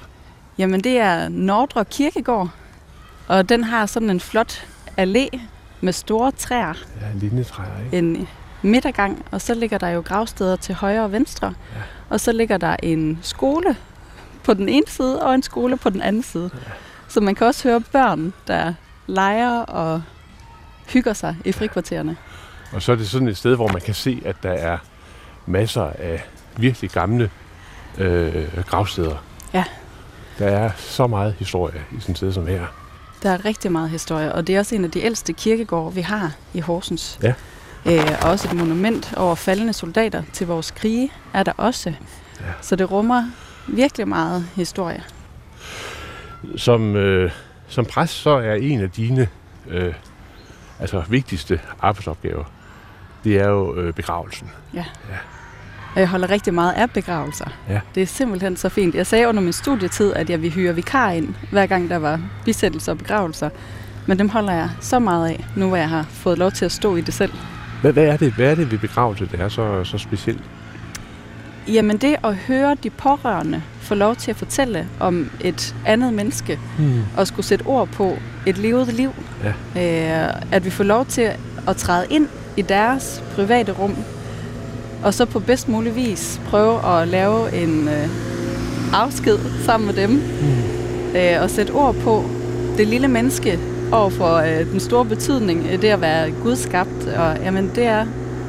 [0.57, 2.49] Jamen, det er Nordre Kirkegård,
[3.27, 4.67] og den har sådan en flot
[4.99, 5.39] allé
[5.81, 6.73] med store træer.
[7.01, 7.97] Ja, linjetræer, ikke?
[7.97, 8.27] En
[8.61, 11.53] midtergang, og så ligger der jo gravsteder til højre og venstre.
[11.75, 11.81] Ja.
[12.09, 13.75] Og så ligger der en skole
[14.43, 16.49] på den ene side, og en skole på den anden side.
[16.53, 16.71] Ja.
[17.07, 18.73] Så man kan også høre børn, der
[19.07, 20.01] leger og
[20.93, 22.17] hygger sig i frikvartererne.
[22.73, 24.77] Og så er det sådan et sted, hvor man kan se, at der er
[25.45, 26.25] masser af
[26.57, 27.29] virkelig gamle
[27.97, 29.15] øh, gravsteder.
[29.53, 29.63] Ja.
[30.39, 32.65] Der er så meget historie i sådan et sted som her.
[33.23, 36.01] Der er rigtig meget historie, og det er også en af de ældste kirkegårde, vi
[36.01, 37.19] har i Horsens.
[37.23, 37.33] Ja.
[37.85, 41.93] Øh, og også et monument over faldende soldater til vores krige er der også.
[42.39, 42.45] Ja.
[42.61, 43.23] Så det rummer
[43.67, 45.03] virkelig meget historie.
[46.55, 47.31] Som, øh,
[47.67, 49.27] som præst, så er en af dine
[49.67, 49.93] øh,
[50.79, 52.43] altså vigtigste arbejdsopgaver,
[53.23, 54.49] det er jo øh, begravelsen.
[55.95, 57.49] Og jeg holder rigtig meget af begravelser.
[57.69, 57.79] Ja.
[57.95, 58.95] Det er simpelthen så fint.
[58.95, 62.21] Jeg sagde under min studietid, at jeg ville hyre vikar ind, hver gang der var
[62.45, 63.49] bisættelser og begravelser.
[64.05, 66.71] Men dem holder jeg så meget af, nu hvor jeg har fået lov til at
[66.71, 67.33] stå i det selv.
[67.81, 70.43] Hvad, hvad, er, det, hvad er det ved begravelse, der er så, så specielt?
[71.73, 76.59] Jamen det at høre de pårørende få lov til at fortælle om et andet menneske,
[76.77, 77.01] Hmm.
[77.17, 78.13] og skulle sætte ord på
[78.45, 79.11] et levet liv.
[79.75, 80.27] Ja.
[80.27, 81.29] Øh, at vi får lov til
[81.67, 82.27] at træde ind
[82.57, 83.95] i deres private rum,
[85.03, 88.07] og så på bedst mulig vis prøve at lave en øh,
[88.93, 91.17] afsked sammen med dem, Hmm.
[91.19, 92.23] øh, og sætte ord på
[92.77, 93.59] det lille menneske
[93.91, 97.07] over for øh, den store betydning, øh, det at være gudskabt.
[97.17, 98.05] Og jamen, det er,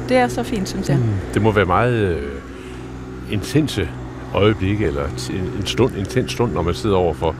[0.09, 0.97] det er så fint, synes jeg.
[0.97, 1.09] Hmm.
[1.33, 2.21] Det må være meget øh,
[3.31, 3.89] intense
[4.33, 7.35] øjeblikke, eller en en stund, intens stund, når man sidder over for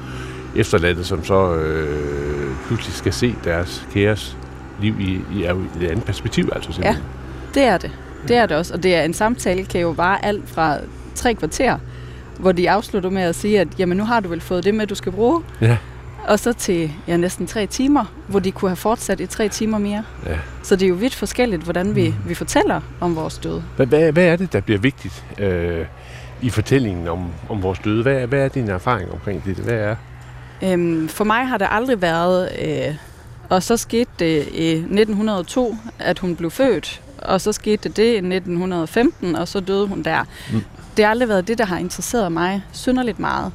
[0.56, 4.38] efterladte, som så øh, pludselig skal se deres kæres
[4.82, 6.49] liv i, i, i et andet perspektiv.
[6.56, 7.04] Altså simpelthen.
[7.54, 7.91] Det er det.
[8.28, 8.73] Det er det også.
[8.73, 10.78] Og det er en samtale, kan jo vare alt fra
[11.15, 11.78] tre kvarter,
[12.39, 14.88] hvor de afslutter med at sige, at jamen, nu har du vel fået det med,
[14.88, 15.41] du skal bruge.
[15.62, 15.78] Ja.
[16.30, 19.78] Og så til ja, næsten tre timer, hvor de kunne have fortsat i tre timer
[19.78, 20.04] mere.
[20.26, 20.38] Ja.
[20.63, 22.30] Så det er jo vidt forskelligt, hvordan vi, Mm.
[22.30, 23.62] vi fortæller om vores død.
[23.76, 25.86] Hvad, hvad, hvad er det, der bliver vigtigt øh,
[26.42, 28.02] i fortællingen om, om vores døde?
[28.02, 29.56] Hvad, hvad er din erfaring omkring det?
[29.56, 29.96] Hvad er?
[30.63, 32.50] Øhm, for mig har det aldrig været...
[32.62, 32.96] Øh,
[33.50, 37.02] og så skete det i 1902, at hun blev født.
[37.18, 40.24] Og så skete det i 1915, og så døde hun der.
[40.54, 40.62] Mm.
[40.98, 43.52] Det har aldrig været det, der har interesseret mig synderligt meget.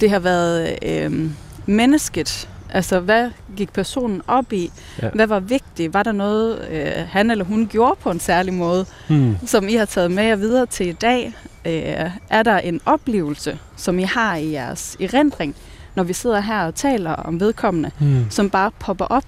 [0.00, 1.30] Det har været øh,
[1.66, 2.48] mennesket.
[2.74, 4.70] Altså, hvad gik personen op i?
[5.02, 5.08] Ja.
[5.14, 5.94] Hvad var vigtigt?
[5.94, 9.36] Var der noget, øh, han eller hun gjorde på en særlig måde, Hmm.
[9.46, 11.32] som I har taget med jer videre til i dag?
[11.66, 15.56] Øh, er der en oplevelse, som I har i jeres erindring,
[15.94, 18.26] når vi sidder her og taler om vedkommende, Hmm.
[18.30, 19.24] som bare popper op,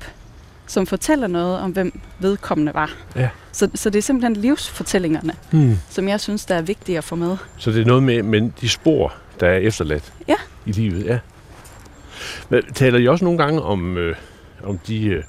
[0.66, 2.90] som fortæller noget om, hvem vedkommende var?
[3.16, 3.28] Ja.
[3.52, 5.78] Så, så det er simpelthen livsfortællingerne, Hmm.
[5.90, 7.36] som jeg synes, der er vigtige at få med.
[7.56, 10.34] Så det er noget med, med de spor, der er efterladt Ja.
[10.66, 11.04] i livet.
[11.06, 11.18] Ja.
[12.48, 14.16] Men taler I også nogle gange om, øh,
[14.64, 15.22] om de øh,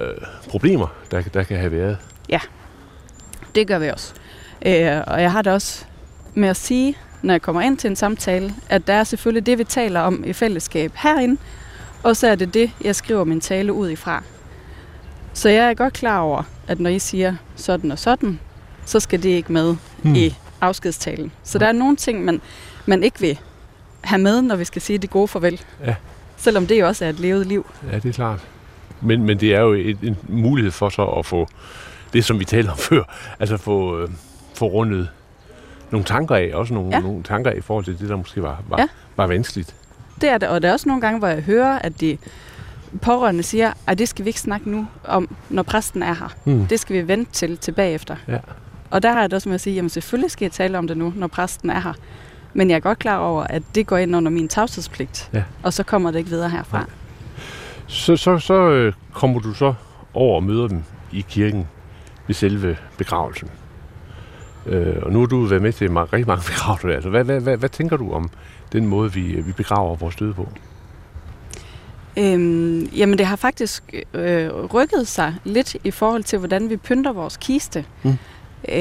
[0.00, 0.08] øh,
[0.48, 1.98] problemer, der, der kan have været?
[3.54, 4.14] Det gør vi også.
[4.66, 5.84] Øh, og jeg har det også
[6.34, 9.58] med at sige, når jeg kommer ind til en samtale, at der er selvfølgelig det,
[9.58, 11.36] vi taler om i fællesskab herinde,
[12.02, 14.22] og så er det det, jeg skriver min tale ud ifra.
[15.32, 18.40] Så jeg er godt klar over, at når I siger sådan og sådan,
[18.84, 20.14] så skal det ikke med Hmm.
[20.14, 21.32] i afskedstalen.
[21.44, 22.40] Så der er nogle ting, man,
[22.86, 23.38] man ikke vil
[24.06, 25.60] have med, når vi skal sige det gode farvel.
[25.86, 25.94] Ja.
[26.36, 27.66] Selvom det jo også er et levet liv.
[27.92, 28.40] Ja, det er klart.
[29.00, 31.48] Men, men det er jo et, en mulighed for så at få
[32.12, 33.02] det, som vi talte om før,
[33.40, 34.08] altså få, øh,
[34.54, 35.08] få rundet
[35.90, 37.00] nogle tanker af, også nogle, ja.
[37.00, 38.86] Nogle tanker af i forhold til det, der måske var, var, Ja.
[39.16, 39.74] var vanskeligt.
[40.20, 42.18] Det er det, og der er også nogle gange, hvor jeg hører, at de
[43.02, 46.34] pårørende siger, at det skal vi ikke snakke nu om, når præsten er her.
[46.44, 46.66] Hmm.
[46.66, 48.16] Det skal vi vente til tilbage efter.
[48.28, 48.38] Ja.
[48.90, 50.86] Og der har jeg det også med at sige, jamen selvfølgelig skal jeg tale om
[50.88, 51.92] det nu, når præsten er her.
[52.56, 55.30] Men jeg er godt klar over, at det går ind under min tavshedspligt.
[55.32, 55.42] Ja.
[55.62, 56.78] Og så kommer det ikke videre herfra.
[56.78, 56.86] Nej.
[57.86, 59.74] Så, så, så øh, kommer du så
[60.14, 61.66] over og møder dem i kirken
[62.26, 63.50] ved selve begravelsen.
[64.66, 66.88] Øh, og nu har du været med til mange, rigtig mange begravelser.
[66.88, 68.30] Altså, hvad, hvad, hvad, hvad tænker du om
[68.72, 70.48] den måde, vi, vi begraver vores døde på?
[72.18, 77.12] Øhm, jamen det har faktisk øh, rykket sig lidt i forhold til, hvordan vi pynter
[77.12, 77.84] vores kiste.
[78.02, 78.10] Mm.
[78.68, 78.76] Øh,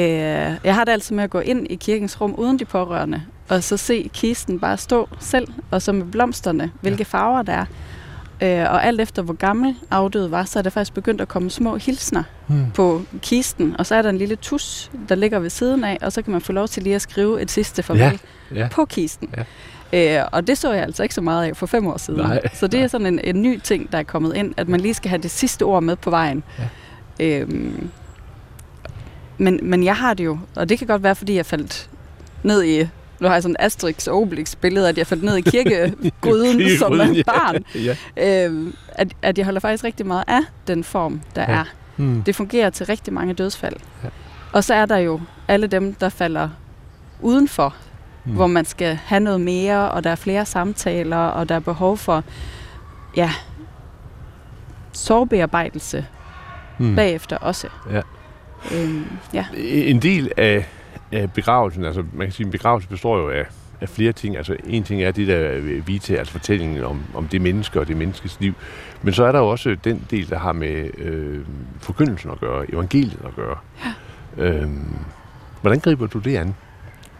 [0.64, 3.64] jeg har det altid med at gå ind i kirkens rum uden de pårørende, og
[3.64, 7.66] så se kisten bare stå selv, og så med blomsterne, hvilke farver der er.
[8.42, 11.50] Øh, og alt efter hvor gammel afdøde var, så er der faktisk begyndt at komme
[11.50, 12.72] små hilsner Hmm.
[12.72, 16.12] på kisten, og så er der en lille tus, der ligger ved siden af, og
[16.14, 18.00] så kan man få lov til lige at skrive et sidste farvel
[18.52, 18.68] Ja, ja.
[18.72, 19.30] på kisten.
[19.94, 20.22] Ja.
[20.22, 22.20] Øh, og det så jeg altså ikke så meget af for fem år siden.
[22.20, 24.80] Nej, så det er sådan en, en ny ting, der er kommet ind, at man
[24.80, 26.44] lige skal have det sidste ord med på vejen.
[27.20, 27.40] Ja.
[27.40, 27.90] Øhm,
[29.38, 31.90] men, men jeg har det jo, og det kan godt være, fordi jeg faldt
[32.44, 32.88] ned i
[33.26, 37.02] nu har jeg sådan Asterix og Obelix billede, at jeg faldt ned i kirkegryden som
[37.02, 37.64] en barn.
[38.18, 38.46] ja.
[38.46, 41.58] øhm, at, at jeg holder faktisk rigtig meget af den form, der ja.
[41.60, 41.64] er.
[41.96, 42.24] Hmm.
[42.24, 43.76] Det fungerer til rigtig mange dødsfald.
[44.04, 44.10] Ja.
[44.52, 46.50] Og så er der jo alle dem, der falder
[47.22, 47.76] udenfor,
[48.24, 48.36] hmm.
[48.36, 51.98] hvor man skal have noget mere, og der er flere samtaler, og der er behov
[51.98, 52.24] for
[53.16, 53.32] ja,
[54.92, 56.06] sårbearbejdelse
[56.78, 56.96] hmm.
[56.96, 57.68] bagefter også.
[57.92, 58.02] Ja.
[58.76, 59.46] Øhm, ja.
[59.58, 60.66] En del af
[61.12, 63.46] af begravelsen, altså man kan sige, en begravelse består jo af,
[63.82, 64.38] af flere ting.
[64.38, 67.98] Altså en ting er det der vite, altså fortællingen om, om det menneske og det
[67.98, 68.54] menneskes liv.
[69.02, 71.46] Men så er der jo også den del, der har med øh,
[71.80, 73.58] forkyndelsen at gøre, evangeliet at gøre.
[74.38, 74.44] Ja.
[74.44, 74.96] Øhm,
[75.62, 76.56] hvordan griber du det an?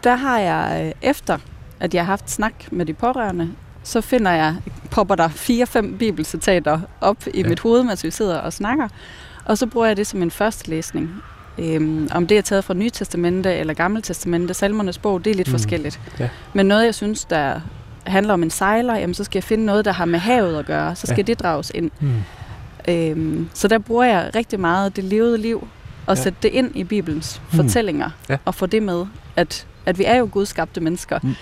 [0.04, 1.38] Der har jeg, øh, efter
[1.80, 3.52] at jeg har haft snak med de pårørende,
[3.84, 4.56] så finder jeg,
[4.92, 7.50] popper der fire-fem bibelcitater op i ja.
[7.50, 8.88] mit hoved, mens vi sidder og snakker.
[9.46, 11.24] Og så bruger jeg det som en første læsning.
[11.58, 15.36] Øhm, om det er taget fra Nye Testamente eller Gamle Testamente, Salmernes bog, det er
[15.36, 15.52] lidt mm.
[15.52, 16.00] forskelligt.
[16.20, 16.30] Ja.
[16.54, 17.62] Men noget, jeg synes, der
[18.04, 20.66] handler om en sejler, jamen, så skal jeg finde noget, der har med havet at
[20.66, 20.96] gøre.
[20.96, 21.24] Så skal ja.
[21.24, 21.92] det drages ind.
[22.00, 22.14] Mm.
[22.88, 25.68] Øhm, så der bruger jeg rigtig meget det levede liv,
[26.06, 26.24] og ja.
[26.24, 27.58] sætte det ind i Bibelens mm.
[27.58, 28.38] fortællinger, ja.
[28.46, 31.20] og få det med, at, at vi er jo gudskabte mennesker.
[31.24, 31.36] Mm.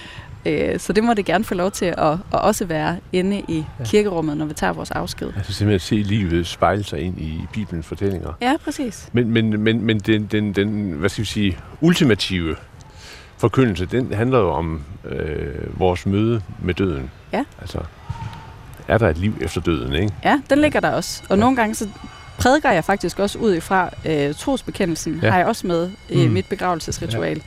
[0.46, 3.66] Øh, så det må det gerne få lov til at, at også være inde i
[3.80, 3.84] ja.
[3.84, 5.28] kirkerummet, når vi tager vores afsked.
[5.38, 8.34] Altså simpelthen at se livet spejle sig ind i Bibelens fortællinger.
[8.42, 9.10] Ja, præcis.
[9.14, 12.56] Men, men, men, men den, den, den, hvad skal vi sige, ultimative
[13.38, 17.12] forkyndelse, den handler jo om øh, vores møde med døden.
[17.34, 17.44] Ja.
[17.62, 17.80] Altså,
[18.88, 20.14] er der et liv efter døden, ikke?
[20.24, 21.24] Ja, den ligger der også.
[21.30, 21.42] Og ja.
[21.42, 21.88] nogle gange så
[22.38, 25.30] prædiker jeg faktisk også ud ifra øh, trosbekendelsen, ja.
[25.30, 26.34] har jeg også med i mm.
[26.34, 27.42] mit begravelsesritual.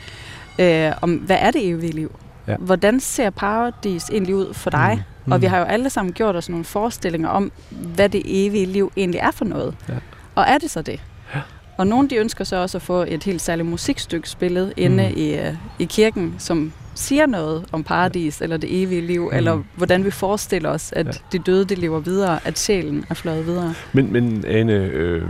[0.59, 0.89] Ja.
[0.89, 2.19] Øh, om, hvad er det evige liv?
[2.49, 2.57] Ja.
[2.57, 4.95] Hvordan ser paradis egentlig ud for dig?
[4.97, 5.27] Mm.
[5.27, 5.33] Mm.
[5.33, 8.93] Og vi har jo alle sammen gjort os nogle forestillinger om, hvad det evige liv
[8.97, 9.75] egentlig er for noget.
[9.89, 9.95] Ja.
[10.35, 11.01] Og er det så det?
[11.35, 11.41] Ja.
[11.77, 15.21] Og nogle de ønsker så også at få et helt særligt musikstykke spillet inde mm.
[15.21, 18.45] i, uh, i kirken, som siger noget om paradis, ja.
[18.45, 19.37] eller det evige liv, mm.
[19.37, 21.13] eller hvordan vi forestiller os, at ja.
[21.33, 23.75] de døde de lever videre, at sjælen er fløjet videre.
[23.93, 25.23] Men, men Anne, øh,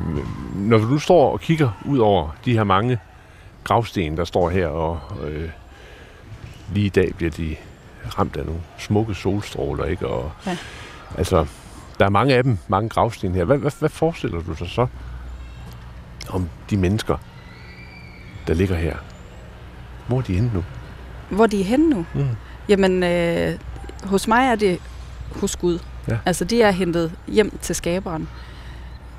[0.56, 2.98] når du står og kigger ud over de her mange
[3.64, 5.00] gravsten, der står her og...
[5.28, 5.48] Øh,
[6.72, 7.56] lige i dag bliver de
[8.18, 10.06] ramt af nogle smukke solstråler, ikke?
[10.06, 10.56] Og, ja.
[11.18, 11.46] Altså,
[11.98, 13.44] der er mange af dem, mange gravsten her.
[13.44, 14.86] Hvad, hvad, hvad forestiller du dig så
[16.28, 17.16] om de mennesker,
[18.46, 18.96] der ligger her?
[20.08, 20.64] Hvor er de henne nu?
[21.30, 22.06] Hvor er de henne nu?
[22.14, 22.28] Mm.
[22.68, 23.58] Jamen, øh,
[24.04, 24.78] hos mig er det
[25.40, 25.78] hos Gud.
[26.08, 26.18] Ja.
[26.26, 28.28] Altså, de er hentet hjem til skaberen.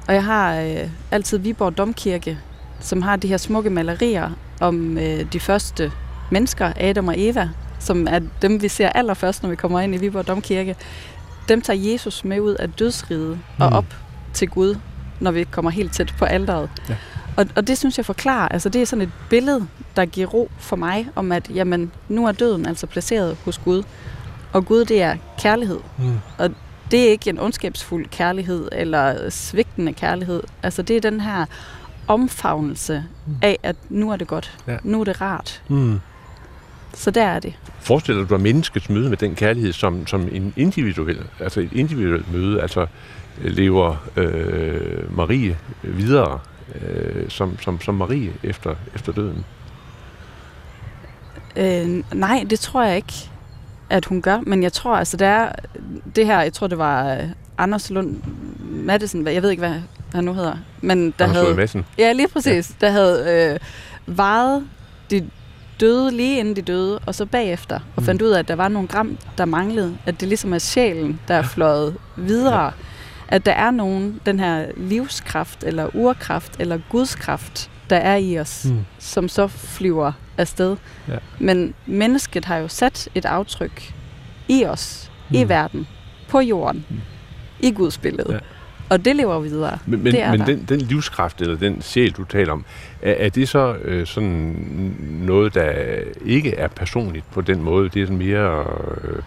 [0.07, 2.37] Og jeg har øh, altid Viborg Domkirke,
[2.79, 5.91] som har de her smukke malerier om øh, de første
[6.31, 9.97] mennesker, Adam og Eva, som er dem, vi ser allerførst, når vi kommer ind i
[9.97, 10.75] Viborg Domkirke,
[11.49, 13.63] dem tager Jesus med ud af dødsriget mm.
[13.63, 13.85] og op
[14.33, 14.75] til Gud,
[15.19, 16.69] når vi kommer helt tæt på alderet.
[16.89, 16.95] Ja.
[17.37, 20.51] Og, og det synes jeg forklarer, altså det er sådan et billede, der giver ro
[20.59, 23.83] for mig, om at jamen, nu er døden altså placeret hos Gud.
[24.53, 25.79] Og Gud, det er kærlighed.
[25.97, 26.19] Mm.
[26.37, 26.49] Og
[26.91, 30.43] det er ikke en ondskabsfuld kærlighed, eller svigtende kærlighed.
[30.63, 31.45] Altså det er den her
[32.07, 33.35] omfavnelse mm.
[33.41, 34.57] af, at nu er det godt.
[34.67, 34.77] Ja.
[34.83, 35.61] Nu er det rart.
[35.67, 35.99] Mm.
[36.97, 37.53] Så der er det.
[37.79, 42.33] Forestiller du dig menneskets møde med den kærlighed som, som en individuel, altså et individuelt
[42.33, 42.85] møde, altså
[43.41, 46.39] øh, lever øh, Marie videre
[46.81, 49.45] øh, som, som, som Marie efter, efter døden?
[51.55, 53.29] Øh, nej, det tror jeg ikke,
[53.89, 54.39] at hun gør.
[54.39, 55.51] Men jeg tror, altså det er
[56.15, 57.23] det her, jeg tror det var øh,
[57.57, 58.15] Anders Lund
[58.59, 59.81] Madsen, jeg ved ikke, hvad
[60.13, 60.55] han nu hedder.
[60.81, 61.85] Men der Anders havde, Madsen?
[61.97, 62.75] Ja, lige præcis.
[62.81, 62.85] Ja.
[62.85, 63.59] Der havde øh,
[64.17, 64.67] varet
[65.11, 65.29] de
[65.79, 68.05] døde lige inden de døde, og så bagefter, og mm.
[68.05, 69.97] fandt ud af, at der var nogle gram, der manglede.
[70.05, 72.63] At det ligesom er sjælen, der er fløjet videre.
[72.63, 72.69] Ja.
[73.27, 78.65] At der er nogen, den her livskraft, eller urkraft, eller gudskraft, der er i os,
[78.65, 78.85] mm.
[78.99, 80.77] som så flyver afsted.
[81.07, 81.17] Ja.
[81.39, 83.93] Men mennesket har jo sat et aftryk
[84.47, 85.35] i os, mm.
[85.35, 85.87] i verden,
[86.27, 87.01] på jorden, mm.
[87.59, 88.33] i Guds billede.
[88.33, 88.39] Ja.
[88.89, 89.77] Og det lever videre.
[89.85, 92.65] Men, men, men den, den livskraft, eller den sjæl, du taler om,
[93.01, 94.55] er, er det så øh, sådan
[95.09, 95.71] noget, der
[96.25, 97.89] ikke er personligt på den måde?
[97.89, 98.65] Det er sådan mere
[99.03, 99.21] øh,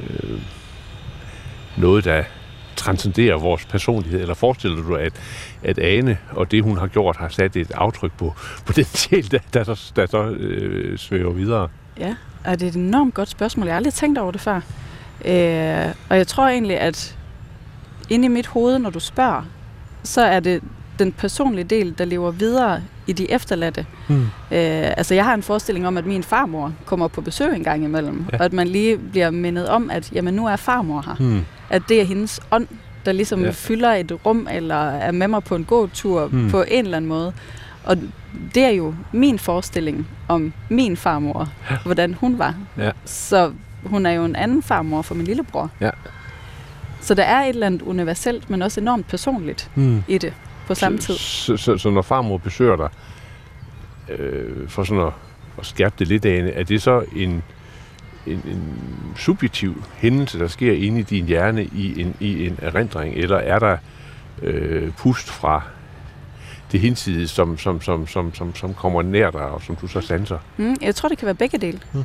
[0.00, 0.40] øh,
[1.76, 2.22] noget, der
[2.76, 4.20] transcenderer vores personlighed?
[4.20, 5.12] Eller forestiller du at,
[5.62, 8.34] at Ane og det, hun har gjort, har sat et aftryk på,
[8.66, 11.68] på den sjæl, der, der så, der så øh, svæver videre?
[11.98, 13.66] Ja, og det er et enormt godt spørgsmål.
[13.66, 14.60] Jeg har aldrig tænkt over det før.
[15.24, 17.16] Øh, og jeg tror egentlig, at
[18.10, 19.42] inde i mit hoved, når du spørger,
[20.02, 20.62] så er det
[20.98, 23.86] den personlige del, der lever videre i de efterladte.
[24.08, 24.22] Mm.
[24.24, 24.28] Øh,
[24.96, 28.26] altså jeg har en forestilling om, at min farmor kommer på besøg en gang imellem,
[28.32, 28.38] Ja.
[28.38, 31.14] og at man lige bliver mindet om, at jamen, nu er farmor her.
[31.20, 31.40] Mm.
[31.70, 32.66] At det er hendes ånd,
[33.04, 33.50] der ligesom Ja.
[33.50, 36.38] fylder et rum, eller er med mig på en gåtur Mm.
[36.38, 36.50] mm.
[36.50, 37.32] på en eller anden måde.
[37.84, 37.96] Og
[38.54, 41.76] det er jo min forestilling om min farmor, Ja.
[41.84, 42.54] hvordan hun var.
[42.78, 42.90] Ja.
[43.04, 43.52] Så
[43.84, 45.70] hun er jo en anden farmor for min lillebror.
[45.80, 45.90] Ja.
[47.04, 50.02] Så der er et eller andet universelt, men også enormt personligt Mm.
[50.08, 50.32] i det
[50.66, 51.14] på samme tid.
[51.14, 52.88] Så, så, så når farmor besøger dig,
[54.18, 55.12] øh, for sådan at,
[55.58, 57.42] at skærpe det lidt af, er det så en,
[58.26, 58.62] en, en
[59.16, 63.58] subjektiv hændelse, der sker inde i din hjerne i en, i en erindring, eller er
[63.58, 63.76] der
[64.42, 65.62] øh, pust fra
[66.72, 70.00] det hinsides, som, som, som, som, som, som kommer nær dig, og som du så
[70.00, 70.38] sanser?
[70.56, 71.80] Mm, jeg tror, det kan være begge dele.
[71.92, 72.04] Mm.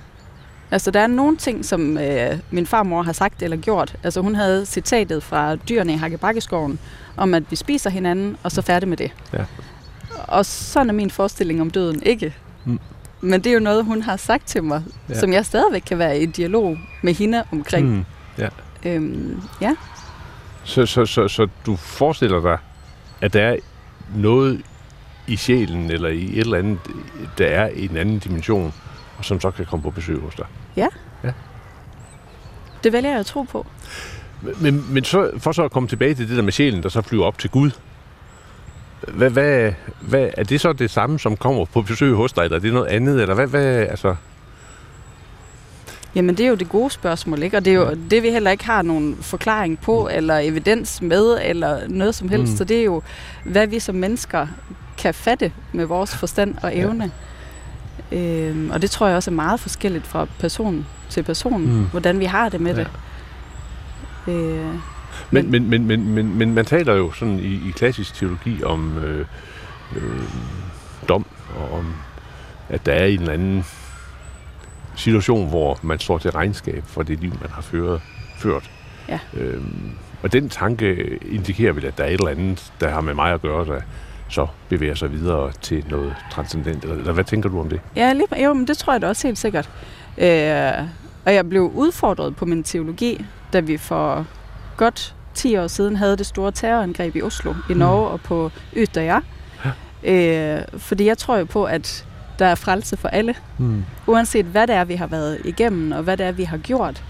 [0.72, 3.96] Altså, der er nogle ting, som øh, min farmor har sagt eller gjort.
[4.04, 6.80] Altså, hun havde citatet fra dyrene i Hakkebakkeskoven,
[7.18, 9.12] om at vi spiser hinanden, og så færdig med det.
[9.34, 9.44] Ja.
[10.28, 12.34] Og sådan er min forestilling om døden ikke.
[12.66, 12.80] Mm.
[13.22, 15.14] Men det er jo noget, hun har sagt til mig, Ja.
[15.14, 15.20] ja.
[15.20, 17.88] som jeg stadigvæk kan være i dialog med hende omkring.
[17.88, 18.06] Mm.
[18.38, 18.46] Mm.
[18.86, 19.76] Øhm, ja.
[20.64, 22.58] Så, så, så, så du forestiller dig,
[23.22, 23.56] at der er
[24.16, 24.62] noget
[25.28, 26.80] i sjælen, eller i et eller andet,
[27.38, 28.74] der er i en anden dimension,
[29.20, 30.46] og som så kan komme på besøg hos dig.
[32.84, 33.66] Det vælger jeg at tro på.
[34.62, 37.02] Men, men så, for så at komme tilbage til det der med sjælen, der så
[37.02, 37.72] flyver op til Gud,
[39.08, 42.58] hvad, hvad, hvad, er det så det samme, som kommer på besøg hos dig, eller
[42.58, 44.16] er det noget andet, eller hvad, hvad altså...
[46.16, 47.58] Jamen, det er jo det gode spørgsmål, ikke?
[47.58, 51.38] Og det er jo det, vi heller ikke har nogen forklaring på, eller evidens med,
[51.44, 52.46] eller noget som helst.
[52.46, 52.52] Mm.
[52.52, 52.58] Mm.
[52.58, 53.02] Så det er jo,
[53.46, 54.48] hvad vi som mennesker
[54.98, 56.80] kan fatte med vores forstand og Ja.
[56.80, 57.04] evne.
[57.04, 57.10] Ja.
[58.12, 61.86] Øhm, og det tror jeg også er meget forskelligt fra person til person, mm.
[61.86, 62.80] hvordan vi har det med Ja.
[62.80, 62.90] det.
[64.34, 64.66] Øh,
[65.32, 68.98] Men, men, men, men, men, men man taler jo sådan i, i klassisk teologi om
[68.98, 69.26] øh,
[69.96, 70.22] øh,
[71.10, 71.26] dom,
[71.58, 71.94] og om,
[72.70, 73.66] at der er en eller anden
[74.96, 78.02] situation, hvor man står til regnskab for det liv, man har ført.
[78.38, 78.70] ført.
[79.10, 79.20] Ja.
[79.34, 79.92] Øhm,
[80.24, 83.34] og den tanke indikerer vel, at der er et eller andet, der har med mig
[83.34, 83.82] at gøre, der
[84.30, 86.84] så bevæger sig videre til noget transcendent.
[86.84, 87.82] Eller, hvad tænker du om det?
[87.96, 89.70] Ja, lige, jo, men det tror jeg da også helt sikkert.
[90.18, 90.72] Øh,
[91.26, 94.26] og jeg blev udfordret på min teologi, da vi for
[94.78, 99.20] godt 10 år siden havde det store terrorangreb i Oslo, i Norge og på Ytterja.
[100.04, 102.06] Øh, fordi jeg tror jo på, at
[102.40, 103.36] der er frelse for alle.
[103.58, 103.84] Mm.
[104.08, 107.04] Uanset hvad det er, vi har været igennem, og hvad det er, vi har gjort,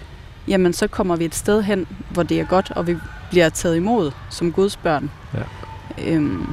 [0.47, 2.95] jamen så kommer vi et sted hen, hvor det er godt, og vi
[3.29, 5.11] bliver taget imod som Guds børn.
[5.33, 5.43] Ja.
[6.07, 6.47] Øhm,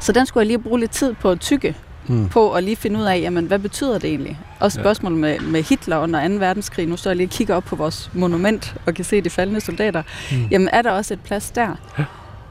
[0.00, 1.76] så den skulle jeg lige bruge lidt tid på at tykke
[2.10, 2.28] Mm.
[2.28, 4.38] på at lige finde ud af, jamen, hvad betyder det egentlig?
[4.60, 6.34] Og spørgsmålet med, med Hitler under 2.
[6.34, 9.30] verdenskrig, nu står jeg lige og kigger op på vores monument og kan se de
[9.30, 10.02] faldende soldater.
[10.32, 10.36] Mm.
[10.50, 11.74] Jamen, er der også et plads der?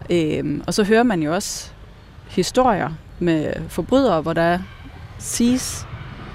[0.09, 1.71] Øhm, og så hører man jo også
[2.27, 4.59] historier med forbrydere, hvor der
[5.19, 5.85] siges,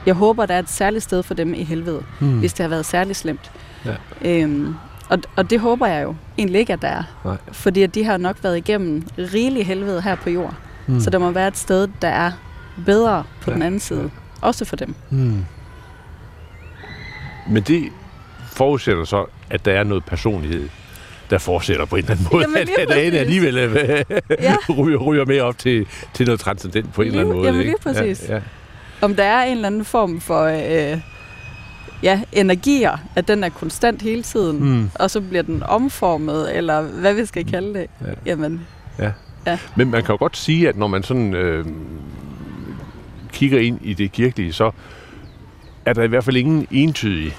[0.07, 2.39] jeg håber, der er et særligt sted for dem i helvede, Mm.
[2.39, 3.51] hvis det har været særligt slemt.
[3.85, 3.95] Ja.
[4.25, 4.75] Øhm,
[5.09, 7.03] og, og det håber jeg jo egentlig ikke, at der er.
[7.25, 7.37] Nej.
[7.53, 10.55] Fordi at de har nok været igennem rigelig helvede her på jord.
[10.95, 11.01] Mm.
[11.01, 12.33] Så der må være et sted, der er
[12.87, 14.11] bedre på Ja, den anden side.
[14.41, 14.95] Også for dem.
[15.11, 15.45] Mm.
[17.49, 17.85] Men det
[18.53, 20.69] forudsætter så, at der er noget personlighed,
[21.31, 22.43] der fortsætter på en eller anden måde.
[22.45, 24.05] Jamen, at, lige at der ene alligevel øh,
[24.41, 24.57] Ja.
[24.79, 27.47] ryger, ryger med op til, til noget transcendent på en eller anden Lige- måde.
[27.49, 27.73] jamen, ikke?
[27.73, 28.29] lige præcis.
[28.29, 28.41] Ja, ja.
[29.01, 31.01] Om der er en eller anden form for øh,
[32.03, 34.91] ja, energier, at den er konstant hele tiden, Mm.
[34.95, 37.87] og så bliver den omformet, eller hvad vi skal kalde det.
[38.07, 38.13] Ja.
[38.27, 38.67] Jamen,
[39.77, 41.67] Men man kan jo godt sige, at når man sådan øh,
[43.33, 44.71] kigger ind i det kirkelige, så
[45.87, 47.37] er der i hvert fald ingen entydig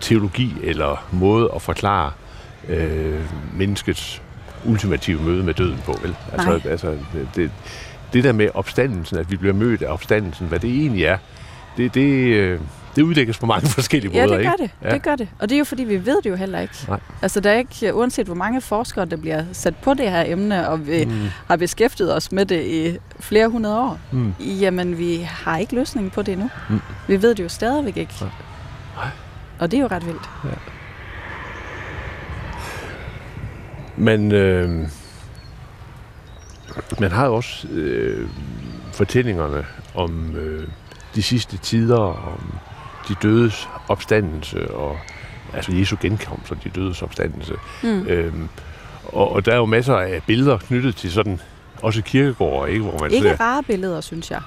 [0.00, 2.12] teologi eller måde at forklare
[2.68, 3.20] øh,
[3.54, 4.22] menneskets
[4.64, 5.98] ultimative møde med døden på.
[6.02, 6.16] Vel?
[6.32, 6.60] Altså, Nej.
[6.70, 6.98] altså
[7.34, 7.50] det,
[8.12, 11.18] det der med opstandelsen, at vi bliver mødt af opstandelsen, hvad det egentlig er,
[11.76, 12.60] det, det, øh,
[12.96, 14.36] det udlægges på mange forskellige ja, måder.
[14.38, 14.62] det gør ikke?
[14.62, 14.88] det.
[14.88, 14.94] Ja.
[14.94, 15.28] det gør det.
[15.38, 16.74] Og det er jo fordi, vi ved det jo heller ikke.
[16.88, 17.00] Nej.
[17.22, 20.68] Altså, der er ikke, uanset hvor mange forskere, der bliver sat på det her emne,
[20.68, 24.34] og vi Mm, har beskæftiget os med det i flere hundrede år, mm.
[24.40, 26.50] jamen, vi har ikke løsningen på det endnu.
[26.70, 26.80] Mm.
[27.08, 28.14] Vi ved det jo stadigvæk ikke.
[28.20, 28.30] Nej.
[28.96, 29.08] Nej.
[29.58, 30.30] Og det er jo ret vildt.
[33.96, 34.88] Men øh,
[37.00, 38.28] man har jo også øh,
[38.92, 39.64] fortællingerne
[39.94, 40.68] om øh,
[41.14, 42.54] de sidste tider, om
[43.08, 44.98] de dødes opstandelse, og
[45.54, 47.54] altså Jesu genkomst og de dødes opstandelse.
[47.82, 48.06] Mm.
[48.06, 48.32] Øh,
[49.04, 51.40] og, og der er jo masser af billeder knyttet til sådan,
[51.82, 52.84] også kirkegårde, ikke?
[52.84, 54.40] Hvor man Ikke ser, rare billeder, synes jeg.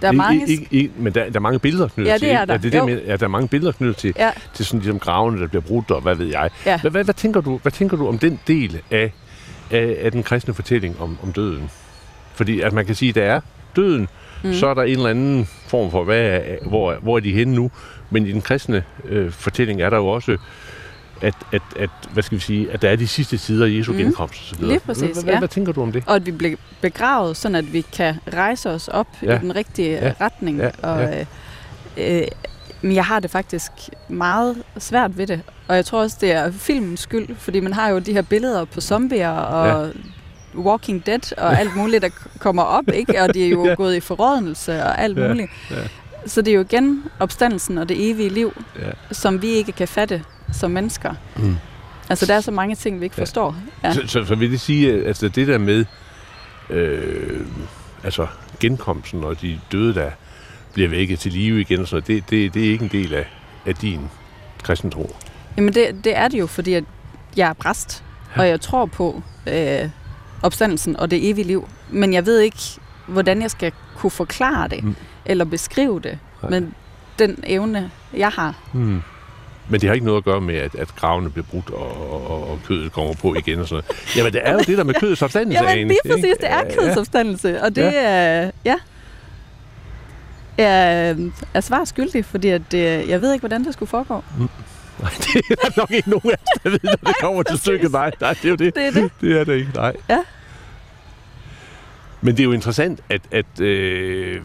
[0.00, 0.46] Der er Ikke- mange...
[0.48, 2.30] Ikke, ikke, men der, der er mange billeder knyttet Ja, det til.
[2.30, 2.52] er der.
[2.54, 4.98] Ja, det er med, ja, der er mange billeder knyttet til, Ja, til sådan ligesom
[4.98, 6.50] gravene, der bliver brudt, og hvad ved jeg.
[6.66, 6.80] Ja.
[6.80, 9.12] Hvad, hvad, hvad, tænker du, hvad tænker du om den del af,
[9.70, 11.70] af, af den kristne fortælling om, om døden?
[12.34, 13.40] Fordi at man kan sige, at der er
[13.76, 14.08] døden,
[14.44, 14.54] mm.
[14.54, 17.70] så er der en eller anden form for, hvad hvor, hvor er de henne nu?
[18.12, 20.36] Men i den kristne øh, fortælling er der jo også,
[21.22, 23.92] at, at, at, hvad skal vi sige, at der er de sidste sider af Jesu
[23.92, 23.98] mm.
[23.98, 24.72] genkomst og så videre.
[24.72, 25.38] Lige præcis, hvad, hvad, ja.
[25.38, 26.04] hvad tænker du om det?
[26.06, 29.36] Og at vi bliver begravet, sådan at vi kan rejse os op Ja.
[29.36, 30.12] i den rigtige Ja.
[30.20, 30.58] retning.
[30.58, 31.20] Ja, Og, ja.
[31.20, 32.26] øh, øh,
[32.82, 33.72] men jeg har det faktisk
[34.08, 35.40] meget svært ved det.
[35.68, 38.64] Og jeg tror også, det er filmens skyld, fordi man har jo de her billeder
[38.64, 39.90] på zombier og ja.
[40.60, 42.08] Walking Dead og alt muligt, der
[42.38, 43.22] kommer op, ikke?
[43.22, 43.68] Og de er jo Ja.
[43.70, 43.74] ja.
[43.74, 45.50] gået i forrådnelse og alt Ja, muligt.
[45.70, 45.76] ja.
[46.26, 48.90] Så det er jo igen opstandelsen og det evige liv, Ja.
[49.12, 51.14] som vi ikke kan fatte som mennesker.
[51.36, 51.56] Mm.
[52.08, 53.22] Altså, der er så mange ting, vi ikke Ja.
[53.22, 53.56] forstår.
[53.82, 53.88] Ja.
[53.88, 53.94] Ja.
[53.94, 55.84] Så, så, så vil det sige, at altså, det der med
[56.70, 57.40] øh,
[58.04, 58.26] altså,
[58.60, 60.10] genkomsten og de døde, der
[60.74, 63.26] bliver vækket til live igen, noget, det, det, det er ikke en del af,
[63.66, 64.00] af din
[64.62, 65.16] kristentro.
[65.56, 66.84] Jamen det, det er det jo, fordi at
[67.36, 68.04] jeg er præst,
[68.36, 69.88] og jeg tror på øh,
[70.42, 71.68] opstandelsen og det evige liv.
[71.90, 72.58] Men jeg ved ikke,
[73.06, 74.96] hvordan jeg skal kunne forklare det, Mm.
[75.24, 75.30] Mm.
[75.30, 76.18] eller beskrive det.
[76.42, 76.50] Nej.
[76.50, 76.74] Men
[77.18, 78.54] den evne, jeg har.
[78.72, 79.02] Hmm.
[79.68, 82.50] Men det har ikke noget at gøre med, at, at gravene bliver brudt, og, og,
[82.50, 84.16] og kødet kommer på igen og sådan noget.
[84.16, 85.64] Jamen, det er jo det der med kødets opstandelse.
[85.64, 86.36] Jamen lige præcis, ikke?
[86.40, 88.76] det er Ja, kødets opstandelse, og det er, ja,
[90.58, 91.16] jeg
[91.54, 94.14] er svar skyldig, fordi at det, jeg ved ikke, hvordan det skulle foregå.
[95.02, 97.58] Nej, det er der nok ikke nogen af os, der ved, når det kommer til
[97.58, 97.92] stykket.
[97.92, 98.74] Nej, nej, det er jo det.
[98.74, 99.10] Det er det.
[99.20, 99.96] Det er det ikke, nej.
[100.10, 100.18] Ja.
[102.20, 104.40] Men det er jo interessant, at, at, øh,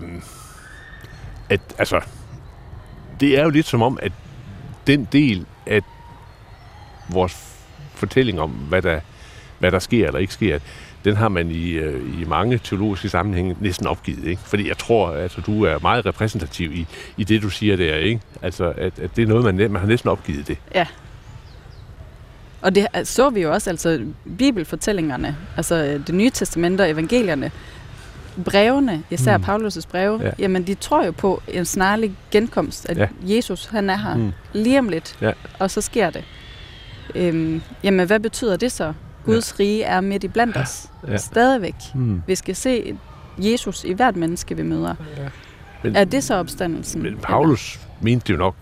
[1.49, 2.01] at altså,
[3.19, 4.11] det er jo lidt som om, at
[4.87, 5.81] den del af
[7.09, 7.57] vores
[7.95, 8.99] fortælling om, hvad der,
[9.59, 10.59] hvad der sker eller ikke sker,
[11.05, 14.23] den har man i, øh, i mange teologiske sammenhænge næsten opgivet.
[14.23, 14.41] Ikke?
[14.45, 16.87] Fordi jeg tror, at altså, du er meget repræsentativ i,
[17.17, 17.95] i det, du siger der.
[17.95, 18.21] Ikke?
[18.41, 20.57] Altså, at, at det er noget, man, man har næsten opgivet det.
[20.75, 20.85] Ja.
[22.61, 24.05] Og det øh, så vi jo også, altså
[24.37, 27.51] bibelfortællingerne, altså øh, det nye testament og evangelierne,
[28.45, 29.43] brevene, især Mm.
[29.43, 29.49] mm.
[29.67, 30.25] Paulus' breve, Ja.
[30.25, 30.31] ja.
[30.39, 33.07] jamen de tror jo på en snarlig genkomst, at Ja.
[33.27, 33.35] ja.
[33.35, 34.21] Jesus han er her Mm.
[34.21, 34.31] mm.
[34.53, 35.31] lige om lidt, Ja.
[35.59, 36.23] og så sker det.
[37.15, 38.93] Øhm, jamen hvad betyder det så?
[39.25, 39.63] Guds ja.
[39.63, 41.11] rige er midt i blandt os, Ja.
[41.11, 41.17] ja.
[41.17, 41.75] stadigvæk.
[41.93, 42.23] Hmm.
[42.27, 42.95] Vi skal se
[43.37, 44.95] Jesus i hvert menneske, vi møder.
[45.83, 47.03] Men, Er det så opstandelsen?
[47.03, 48.55] men Paulus mente det jo nok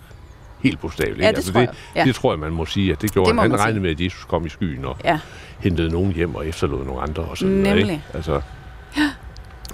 [0.64, 1.22] helt bogstaveligt.
[1.22, 1.70] Ja, det tror jeg.
[1.96, 2.04] Ja.
[2.04, 3.52] Det tror jeg, man må sige, at det gjorde Det han.
[3.52, 3.82] Han regnede sige.
[3.82, 5.20] med, at Jesus kom i skyen og Ja.
[5.60, 7.64] hentede nogen hjem og efterlod nogle andre og så videre.
[7.64, 7.82] Nemlig.
[7.92, 8.04] Ikke?
[8.14, 8.42] Altså,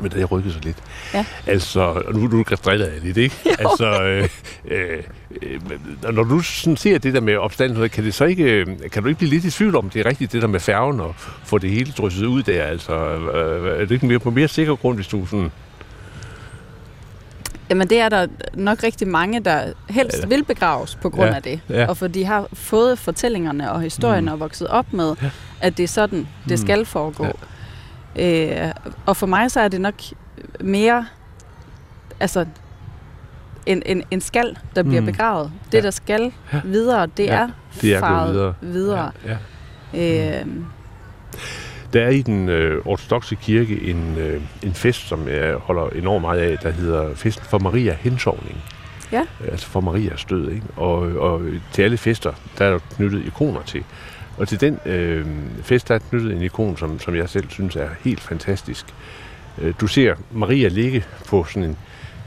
[0.02, 0.78] men det har rykket sig lidt.
[1.14, 1.26] Ja.
[1.48, 3.36] Altså, nu, nu driller jeg lidt, ikke?
[3.60, 4.30] Altså, øh,
[4.66, 5.04] øh,
[5.42, 9.04] øh, når du sådan ser det der med opstanden, kan, det så ikke, øh, kan
[9.04, 11.16] du ikke blive lidt i tvivl om, det er rigtigt det der med færgen og
[11.46, 12.64] få det hele drysset ud der?
[12.64, 15.52] Altså, øh, er det ikke mere, på mere sikker grund, hvis du sådan...
[17.70, 20.22] Jamen det er der nok rigtig mange, der helst Ja.
[20.24, 20.28] ja.
[20.28, 21.36] vil begraves på grund Ja.
[21.36, 21.60] af det.
[21.70, 21.86] Ja.
[21.88, 24.32] Og for de har fået fortællingerne og historien Mm.
[24.32, 25.30] og vokset op med, Ja.
[25.62, 26.66] at det er sådan, det Mm.
[26.66, 27.28] skal foregå.
[28.20, 28.72] Øh,
[29.06, 29.96] og for mig så er det nok
[30.60, 31.06] mere
[32.20, 32.46] altså
[33.66, 35.06] en, en, en skal, der bliver Mm.
[35.08, 35.52] begravet.
[35.72, 35.84] Det, Ja.
[35.84, 36.62] der skal Ja.
[36.64, 37.34] videre, det Ja.
[37.42, 37.50] er
[37.82, 38.54] Det er faret videre.
[38.62, 39.12] videre.
[39.26, 39.38] Ja,
[39.94, 40.40] ja.
[40.40, 40.46] Øh,
[41.94, 46.22] Der er i den øh, ortodoxe kirke en, øh, en fest, som jeg holder enormt
[46.22, 48.58] meget af, der hedder festen for Maria hensovning.
[49.12, 49.22] Ja.
[49.52, 50.66] Altså for Marias død, ikke?
[50.76, 51.42] Og, og
[51.72, 53.84] til alle fester, der er knyttet ikoner til.
[54.42, 55.26] Og til den øh,
[55.64, 58.86] fest, der er knyttet en ikon, som, som jeg selv synes er helt fantastisk.
[59.58, 61.78] Øh, du ser Maria ligge på sådan en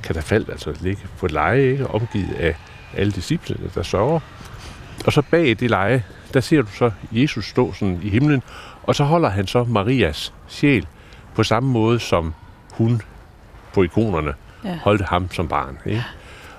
[0.03, 1.87] katafalt, altså ligge på et leje, ikke?
[1.87, 2.57] omgivet af
[2.97, 4.21] alle disciplene, der sørger.
[5.07, 6.05] Og så bag det leje,
[6.35, 8.43] der ser du så Jesus stå sådan i himlen,
[8.83, 10.87] og så holder han så Marias sjæl
[11.35, 12.35] på samme måde, som
[12.73, 13.03] hun
[13.73, 14.35] på ikonerne
[14.65, 14.79] ja.
[14.83, 15.79] holdt ham som barn.
[15.87, 16.05] Ikke?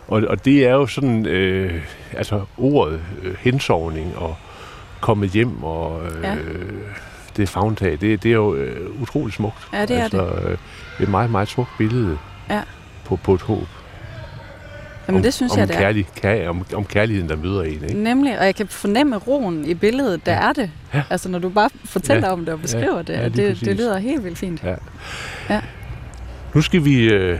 [0.07, 1.83] Og, og det er jo sådan, øh,
[2.13, 4.35] altså ordet øh, hensovning og
[5.05, 6.35] komme hjem og øh, Ja.
[7.37, 9.67] det fagntag, det, det er jo øh, utroligt smukt.
[9.73, 10.49] Ja, det er altså, det.
[10.49, 10.57] Øh,
[11.03, 12.17] et meget, meget smukt billede
[12.49, 12.61] Ja.
[13.05, 13.67] på, på et håb.
[15.07, 15.79] Jamen om, det synes om, jeg, det er.
[15.79, 17.83] kærlig, kær, om, om kærligheden, der møder en.
[17.83, 17.93] Ikke?
[18.03, 20.49] Nemlig, og jeg kan fornemme roen i billedet, der Ja.
[20.49, 20.71] er det.
[20.93, 21.03] Ja.
[21.09, 22.33] Altså når du bare fortæller Ja.
[22.33, 23.67] om det og beskriver det, Ja, og lige det, præcis.
[23.67, 24.63] det lyder helt vildt fint.
[26.53, 27.39] Nu skal vi øh,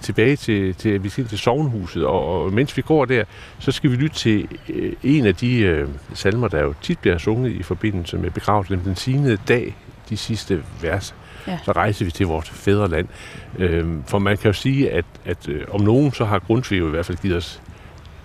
[0.00, 3.24] tilbage til, til, vi skal til sovnhuset, og, og mens vi går der,
[3.58, 7.18] så skal vi lytte til øh, en af de øh, salmer, der jo tit bliver
[7.18, 9.76] sunget i forbindelse med begravelsen, den signede dag,
[10.08, 11.14] de sidste vers.
[11.46, 11.58] Ja.
[11.64, 13.08] Så rejser vi til vores fædreland.
[13.58, 16.86] Øh, for man kan jo sige, at, at øh, om nogen, så har Grundtvig jo
[16.86, 17.62] i hvert fald givet os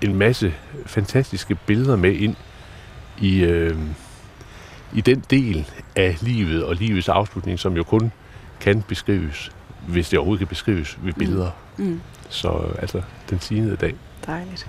[0.01, 0.53] en masse
[0.85, 2.35] fantastiske billeder med ind
[3.19, 3.77] i, øh,
[4.93, 8.11] i den del af livet og livets afslutning, som jo kun
[8.59, 9.51] kan beskrives,
[9.87, 11.51] hvis det overhovedet kan beskrives ved billeder.
[11.77, 12.01] Mm.
[12.29, 13.95] Så altså, den signede dag.
[14.25, 14.67] Dejligt.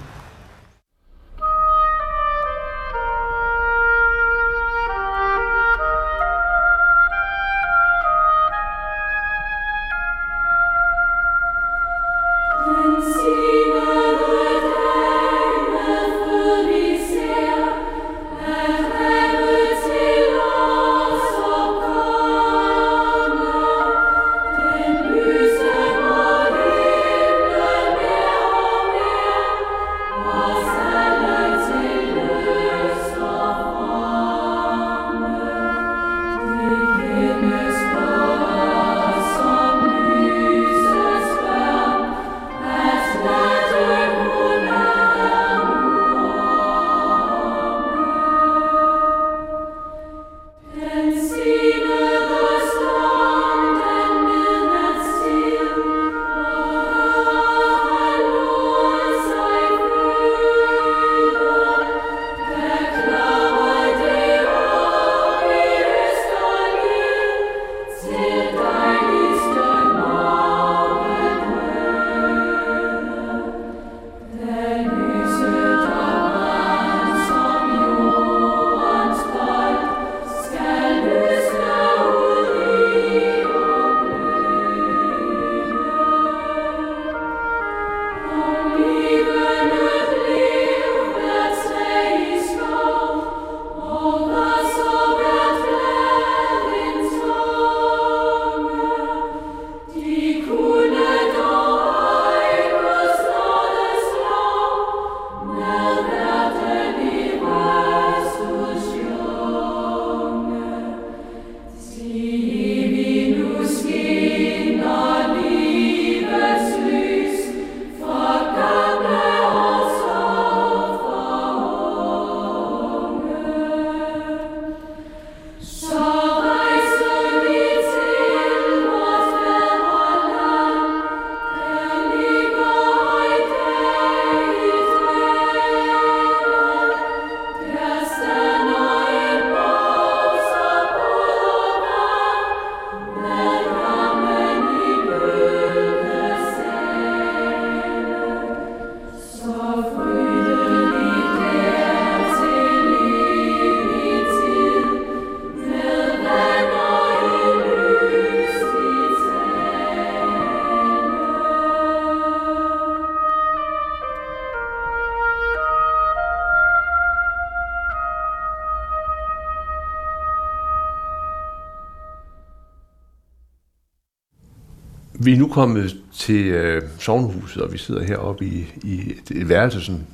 [175.33, 179.49] Vi er nu kommet til øh, sovnehuset, og vi sidder heroppe i, i et, et
[179.49, 180.07] værelse sådan,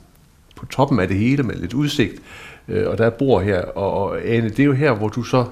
[0.57, 2.15] på toppen af det hele med lidt udsigt.
[2.69, 5.23] Øh, og der er bord her, og, og Ane, det er jo her, hvor du
[5.23, 5.45] så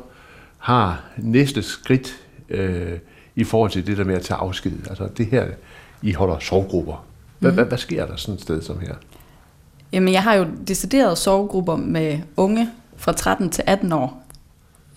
[0.58, 2.16] har næste skridt
[2.48, 2.92] øh,
[3.36, 4.72] i forhold til det der med at tage afsked.
[4.88, 5.46] Altså det her,
[6.02, 7.04] I holder sovgrupper.
[7.38, 7.54] Hvad, mm.
[7.54, 8.94] hvad, hvad sker der sådan et sted som her?
[9.92, 14.25] Jamen, jeg har jo deciderede sovegrupper med unge fra 13 til 18 år.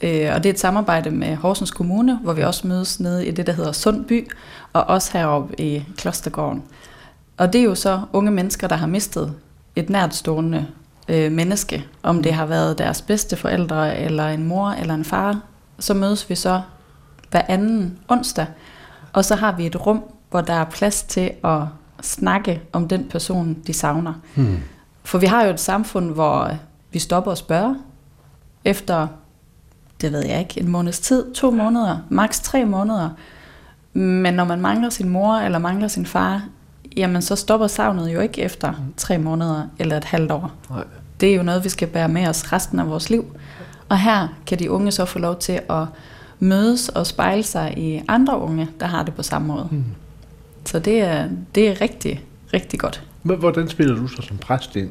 [0.02, 3.32] Øh, og det er et samarbejde med Horsens Kommune, hvor vi også mødes nede i
[3.32, 4.32] det, der hedder Sundby,
[4.74, 6.64] og også heroppe i Klostergården.
[7.38, 9.34] Og det er jo så unge mennesker, der har mistet
[9.76, 10.68] et nærtstående
[11.10, 15.40] øh, menneske, om det har været deres bedste forældre, eller en mor, eller en far.
[15.80, 16.62] Så mødes vi så
[17.32, 18.46] hver anden onsdag,
[19.14, 21.62] og så har vi et rum, hvor der er plads til at
[22.02, 24.14] snakke om den person, de savner.
[24.36, 24.60] Hmm.
[25.04, 26.52] For vi har jo et samfund, hvor
[26.92, 27.76] vi stopper og spørger
[28.66, 29.08] efter
[30.02, 33.10] det ved jeg ikke, en måneds tid, to måneder, maks tre måneder.
[33.94, 36.44] Men når man mangler sin mor eller mangler sin far,
[36.98, 40.52] jamen så stopper savnet jo ikke efter tre måneder eller et halvt år.
[40.70, 40.84] Nej.
[41.20, 43.26] Det er jo noget, vi skal bære med os resten af vores liv.
[43.90, 45.86] Og her kan de unge så få lov til at
[46.40, 49.68] mødes og spejle sig i andre unge, der har det på samme måde.
[49.72, 49.84] Mm.
[50.66, 52.24] Så det er, det er rigtig,
[52.54, 53.04] rigtig godt.
[53.24, 54.90] Hvordan spiller du så som præst ind?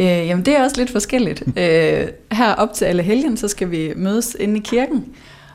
[0.00, 1.42] Øh, jamen det er også lidt forskelligt.
[1.56, 5.04] øh, her op til alle helgen, så skal vi mødes inde i kirken,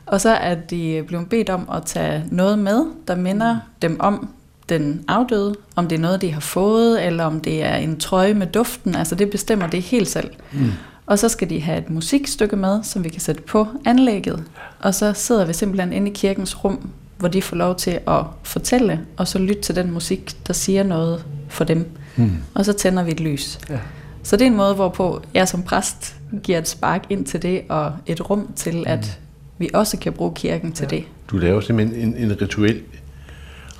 [0.06, 4.30] og så er de blevet bedt om at tage noget med, der minder dem om
[4.70, 8.34] den afdøde, om det er noget, de har fået, eller om det er en trøje
[8.34, 10.30] med duften, altså det bestemmer det helt selv.
[10.52, 10.72] Mm.
[11.06, 14.44] Og så skal de have et musikstykke med, som vi kan sætte på anlægget,
[14.80, 18.24] og så sidder vi simpelthen inde i kirkens rum, hvor de får lov til at
[18.44, 21.86] fortælle, og så lytte til den musik, der siger noget for dem.
[22.16, 22.32] Mm.
[22.54, 23.60] Og så tænder vi et lys.
[23.70, 23.80] Ja.
[24.24, 27.62] Så det er en måde, hvorpå jeg som præst giver et spark ind til det,
[27.70, 29.26] og et rum til, at mm.
[29.58, 30.98] vi også kan bruge kirken til ja.
[30.98, 31.06] det.
[31.32, 32.82] Du laver simpelthen en, en rituel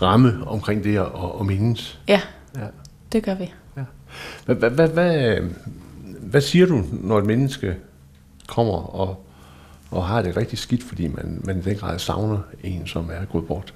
[0.02, 1.08] ramme omkring det at,
[1.40, 2.00] at mindes.
[2.08, 2.22] Ja,
[2.56, 2.66] ja,
[3.12, 3.54] det gør vi.
[3.78, 3.82] Ja.
[4.46, 5.38] Hvad, hvad, hvad, hvad,
[6.22, 7.76] hvad siger du, når et menneske
[8.48, 9.26] kommer og,
[9.92, 13.26] og har det rigtig skidt, fordi man, man i den grad savner en, som er
[13.26, 13.74] gået bort?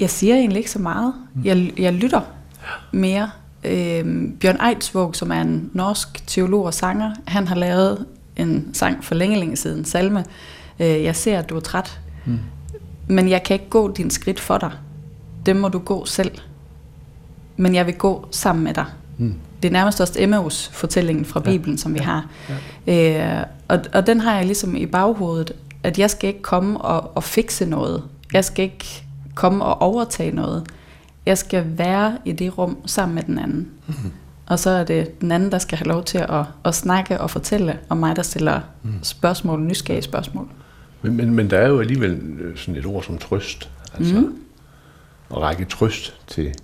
[0.00, 1.14] Jeg siger egentlig ikke så meget.
[1.44, 2.20] Jeg, jeg lytter
[2.92, 3.30] mere.
[3.64, 8.06] Øhm, Bjørn Eidsvåg, som er en norsk teolog og sanger, han har lavet
[8.36, 10.24] en sang for længe, længe siden, Salme.
[10.80, 12.38] Øh, jeg ser, at du er træt, mm.
[13.06, 14.70] men jeg kan ikke gå din skridt for dig.
[15.46, 16.30] Det må du gå selv.
[17.56, 18.84] Men jeg vil gå sammen med dig.
[19.18, 19.34] Mm.
[19.62, 21.80] Det er nærmest også Emmaus fortællingen fra Bibelen, ja.
[21.80, 22.26] som vi har.
[22.86, 23.38] Ja.
[23.40, 25.52] Øh, og, og den har jeg ligesom i baghovedet,
[25.82, 28.02] at jeg skal ikke komme og, og fikse noget.
[28.32, 29.04] Jeg skal ikke
[29.34, 30.64] komme og overtage noget.
[31.28, 33.68] Jeg skal være i det rum sammen med den anden.
[33.86, 34.12] Mm-hmm.
[34.46, 37.30] Og så er det den anden, der skal have lov til at, at snakke og
[37.30, 38.92] fortælle, og mig, der stiller mm.
[39.02, 40.48] spørgsmål, nysgerrige spørgsmål.
[41.02, 43.70] Men, men, men der er jo alligevel øh, sådan et ord som trøst.
[43.94, 44.36] Altså mm.
[45.30, 46.54] at række trøst til,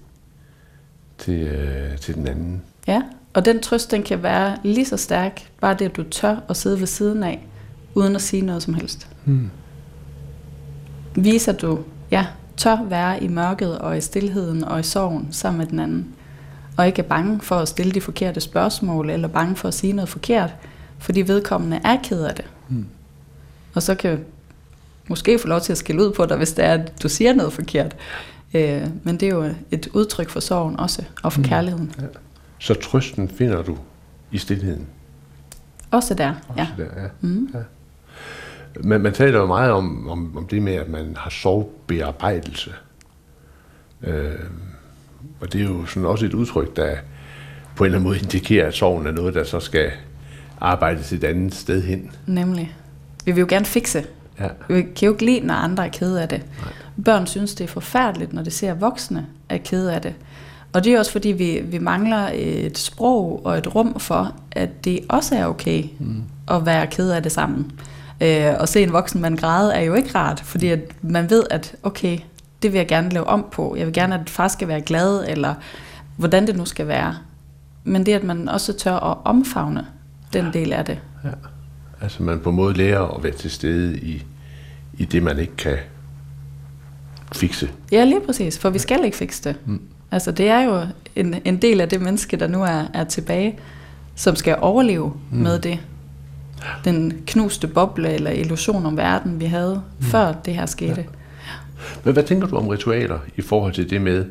[1.18, 2.62] til, øh, til den anden.
[2.86, 3.02] Ja,
[3.34, 6.56] og den trøst, den kan være lige så stærk, bare det, at du tør at
[6.56, 7.46] sidde ved siden af,
[7.94, 9.08] uden at sige noget som helst.
[9.24, 9.50] Mm.
[11.14, 11.78] Viser du,
[12.10, 12.26] ja,
[12.56, 16.14] tør være i mørket og i stillheden og i sorgen sammen med den anden.
[16.76, 19.92] Og ikke er bange for at stille de forkerte spørgsmål, eller bange for at sige
[19.92, 20.54] noget forkert,
[20.98, 22.44] fordi vedkommende er ked af det.
[22.68, 22.86] Mm.
[23.74, 24.24] Og så kan
[25.08, 27.32] måske få lov til at skille ud på dig, hvis det er, at du siger
[27.32, 27.96] noget forkert.
[28.54, 31.46] Øh, men det er jo et udtryk for sorgen også, og for mm.
[31.46, 31.94] kærligheden.
[32.00, 32.06] Ja.
[32.58, 33.78] Så trøsten finder du
[34.30, 34.86] i stillheden?
[35.90, 36.84] Også der, også ja.
[36.84, 37.08] Der, ja.
[37.20, 37.50] Mm.
[37.54, 37.58] ja.
[38.80, 42.70] Men man taler jo meget om, om, om det med, at man har sovebearbejdelse.
[44.02, 44.32] Øh,
[45.40, 46.96] og det er jo sådan også et udtryk, der
[47.76, 49.90] på en eller anden måde indikerer, at sorgen er noget, der så skal
[50.60, 52.10] arbejdes et andet sted hen.
[52.26, 52.76] Nemlig.
[53.24, 54.04] Vi vil jo gerne fikse.
[54.40, 54.48] Ja.
[54.68, 56.42] Vi kan jo ikke lide, når andre er kede af det.
[56.62, 56.72] Nej.
[57.04, 60.14] Børn synes, det er forfærdeligt, når de ser voksne er kede af det.
[60.72, 64.84] Og det er også fordi, vi, vi mangler et sprog og et rum for, at
[64.84, 66.22] det også er okay mm.
[66.50, 67.72] at være ked af det sammen.
[68.24, 71.42] Øh, og se en voksen mand græde er jo ikke rart, fordi at man ved,
[71.50, 72.18] at okay,
[72.62, 73.76] det vil jeg gerne lave om på.
[73.76, 75.54] Jeg vil gerne, at far skal være glad, eller
[76.16, 77.16] hvordan det nu skal være.
[77.84, 79.86] Men det, at man også tør at omfavne
[80.32, 80.50] den ja.
[80.50, 80.98] del af det.
[81.24, 81.30] Ja.
[82.00, 84.24] Altså man på en måde lærer at være til stede i,
[84.98, 85.76] i det, man ikke kan
[87.32, 87.70] fikse.
[87.92, 89.56] Ja, lige præcis, for vi skal ikke fikse det.
[89.66, 89.80] Mm.
[90.10, 90.80] Altså det er jo
[91.16, 93.58] en, en del af det menneske, der nu er, er tilbage,
[94.14, 95.38] som skal overleve mm.
[95.38, 95.78] med det.
[96.84, 100.04] Den knuste boble eller illusion om verden, vi havde, mm.
[100.04, 101.00] før det her skete.
[101.00, 101.04] Ja.
[102.04, 104.24] Men hvad tænker du om ritualer i forhold til det med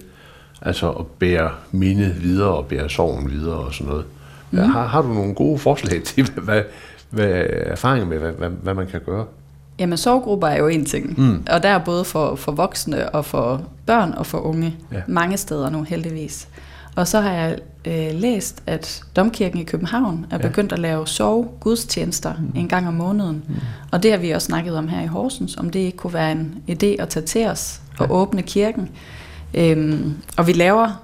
[0.62, 4.06] altså at bære mindet videre og bære sorgen videre og sådan noget?
[4.52, 4.60] Mm.
[4.60, 6.62] Har, har du nogle gode forslag til, hvad,
[7.10, 9.26] hvad erfaringer med, hvad, hvad, hvad man kan gøre?
[9.80, 11.46] Jamen, sovegrupper er jo en ting, mm.
[11.50, 15.02] og der er både for, for voksne og for børn og for unge ja.
[15.08, 16.48] mange steder nu, heldigvis.
[16.96, 20.48] Og så har jeg øh, læst, at Domkirken i København er ja.
[20.48, 22.52] begyndt at lave sove gudstjenester mm.
[22.56, 23.44] en gang om måneden.
[23.48, 23.56] Mm.
[23.92, 26.32] Og det har vi også snakket om her i Horsens, om det ikke kunne være
[26.32, 28.14] en idé at tage til os og ja.
[28.14, 28.90] åbne kirken.
[29.54, 31.04] Øhm, og vi laver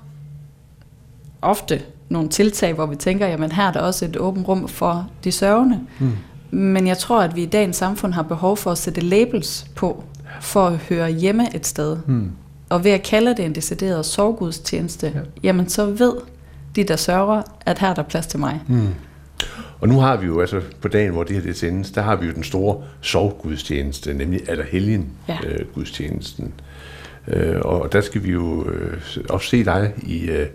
[1.41, 5.07] ofte nogle tiltag, hvor vi tænker, jamen her er der også et åbent rum for
[5.23, 5.79] de sørgende.
[5.99, 6.11] Mm.
[6.51, 10.03] Men jeg tror, at vi i dagens samfund har behov for at sætte labels på,
[10.41, 11.97] for at høre hjemme et sted.
[12.05, 12.31] Mm.
[12.69, 15.19] Og ved at kalde det en decideret sovgudstjeneste, ja.
[15.43, 16.13] jamen så ved
[16.75, 18.61] de, der sørger, at her er der plads til mig.
[18.67, 18.87] Mm.
[19.79, 22.15] Og nu har vi jo, altså på dagen, hvor det her det sendes, der har
[22.15, 25.37] vi jo den store sovgudstjeneste, nemlig Allerhelgen ja.
[25.47, 26.53] øh, gudstjenesten.
[27.27, 30.47] Øh, og der skal vi jo øh, også se dig i, øh,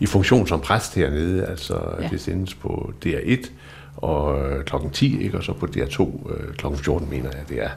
[0.00, 2.08] i funktion som præst hernede, altså ja.
[2.08, 3.50] det sendes på DR1
[3.96, 5.38] og øh, klokken 10, ikke?
[5.38, 7.70] og så på DR2 øh, klokken 14, mener jeg, det er.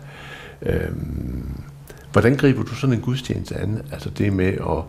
[0.61, 0.91] Øh,
[2.11, 3.81] Hvordan griber du sådan en gudstjeneste an?
[3.91, 4.83] Altså det med at,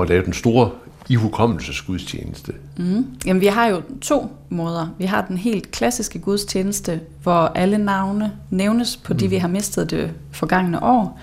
[0.00, 0.70] at lave den store
[1.08, 2.52] ihukommelsesgudstjeneste?
[2.76, 3.06] Mm.
[3.26, 4.88] Jamen vi har jo to måder.
[4.98, 9.30] Vi har den helt klassiske gudstjeneste, hvor alle navne nævnes på de, mm.
[9.30, 11.20] vi har mistet det forgangne år,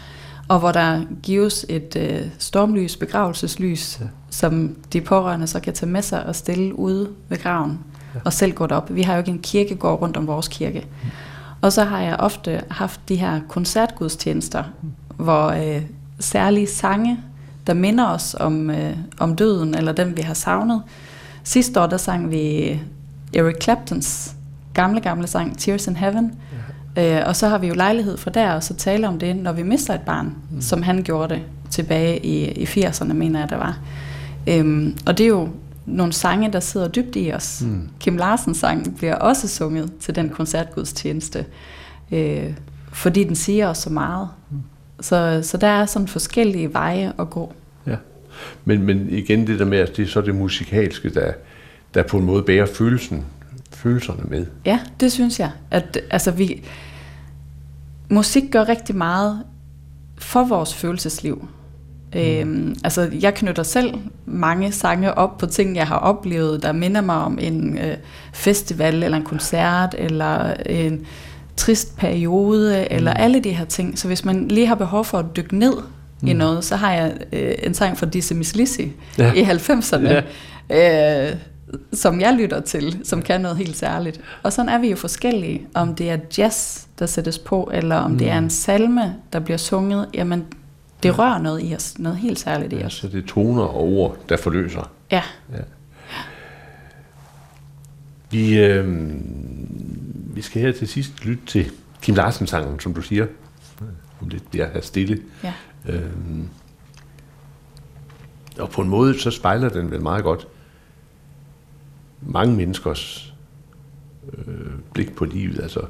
[0.48, 4.06] og hvor der gives et øh, stormlys, begravelseslys, ja.
[4.30, 7.80] som de pårørende så kan tage med sig og stille ude ved graven,
[8.16, 8.20] ja.
[8.26, 8.96] og selv gå op.
[8.96, 10.80] Vi har jo ikke en kirkegård rundt om vores kirke.
[10.80, 11.10] Mm.
[11.62, 15.82] Og så har jeg ofte haft de her koncertgudstjenester, mm hvor øh,
[16.20, 17.20] særlige sange,
[17.68, 20.82] der minder os om, øh, om døden, eller dem vi har savnet.
[21.44, 22.80] Sidste år, der sang vi
[23.34, 24.36] Eric Claptons
[24.74, 26.36] gamle, gamle sang, Tears in Heaven.
[26.96, 27.20] Ja.
[27.20, 29.52] Øh, og så har vi jo lejlighed for der, og så tale om det, når
[29.52, 30.62] vi mister et barn, mm.
[30.62, 33.80] som han gjorde det tilbage i, i 80'erne, mener jeg, der var.
[34.48, 35.50] Øhm, og det er jo
[35.86, 37.62] nogle sange, der sidder dybt i os.
[37.66, 37.90] Mm.
[38.00, 41.46] Kim Larsens sang bliver også sunget til den koncertgudstjeneste,
[42.12, 42.54] øh,
[42.92, 44.30] fordi den siger os så meget.
[44.52, 44.58] Mm.
[45.02, 47.54] Så, så der er sådan forskellige veje at gå.
[47.88, 47.96] Ja,
[48.66, 51.32] men, men igen det der med, at det er så det musikalske, der,
[51.94, 53.26] der på en måde bærer følelsen,
[53.72, 54.46] følelserne med.
[54.66, 55.52] Ja, det synes jeg.
[55.72, 56.64] At, altså, vi,
[58.10, 59.44] musik gør rigtig meget
[60.18, 61.48] for vores følelsesliv.
[62.14, 62.20] Mm.
[62.20, 63.94] Øhm, altså, jeg knytter selv
[64.26, 67.98] mange sange op på ting, jeg har oplevet, der minder mig om en øh,
[68.34, 71.06] festival, eller en koncert, eller en
[71.58, 72.96] trist periode, mm.
[72.96, 74.00] eller alle de her ting.
[74.00, 75.74] Så hvis man lige har behov for at dykke ned
[76.22, 76.28] mm.
[76.28, 78.82] i noget, så har jeg øh, en sang fra Dizzy Miss Lizzy
[79.18, 79.34] ja.
[79.34, 80.24] i 90'erne.
[80.70, 81.30] Ja.
[81.30, 81.36] Øh,
[81.94, 84.22] som jeg lytter til, som kan noget helt særligt.
[84.44, 85.68] Og sådan er vi jo forskellige.
[85.74, 88.18] Om det er jazz, der sættes på, eller om mm.
[88.18, 90.46] det er en salme, der bliver sunget, jamen
[91.04, 92.82] det rører noget i os, noget helt særligt i os.
[92.84, 94.92] Ja, så det er toner og ord, der forløser.
[95.12, 95.22] Ja.
[95.54, 95.62] ja.
[98.30, 99.12] Vi, øh,
[100.38, 101.72] vi skal her til sidst lytte til
[102.02, 103.28] Kim Larsen-sangen, som du siger.
[104.22, 105.22] Om lidt bliver her stille.
[105.44, 105.54] Ja.
[105.86, 106.50] Øhm,
[108.60, 110.48] og på en måde, så spejler den vel meget godt
[112.22, 113.34] mange menneskers
[114.34, 115.60] øh, blik på livet.
[115.60, 115.82] Altså,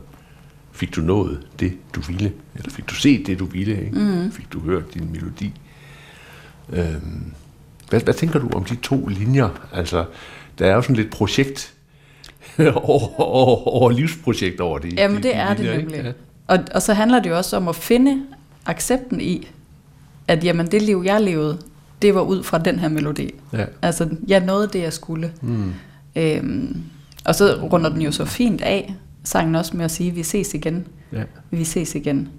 [0.72, 2.34] fik du nået det, du ville?
[2.56, 3.86] Eller fik du set det, du ville?
[3.86, 4.00] Ikke?
[4.00, 4.32] Mm.
[4.32, 5.54] Fik du hørt din melodi?
[6.70, 7.34] Øhm,
[7.90, 9.68] hvad, hvad tænker du om de to linjer?
[9.74, 10.06] Altså,
[10.60, 11.77] der er jo sådan lidt projekt
[12.60, 14.94] over, over, over livsprojekt over det.
[14.94, 16.04] Jamen, de, det er linjer, det nemlig.
[16.04, 16.12] Ja.
[16.48, 18.24] Og, og så handler det jo også om at finde
[18.66, 19.48] accepten i,
[20.28, 21.58] at jamen, det liv, jeg levede,
[22.02, 23.32] det var ud fra den her melodi.
[23.54, 23.66] Ja.
[23.82, 25.32] Altså, jeg nåede det, jeg skulle.
[25.42, 25.74] Mm.
[26.16, 26.84] Øhm,
[27.26, 28.94] og så runder den jo så fint af,
[29.24, 30.88] sangen også med at sige, vi ses igen.
[31.14, 31.24] Ja.
[31.52, 32.30] Vi ses igen.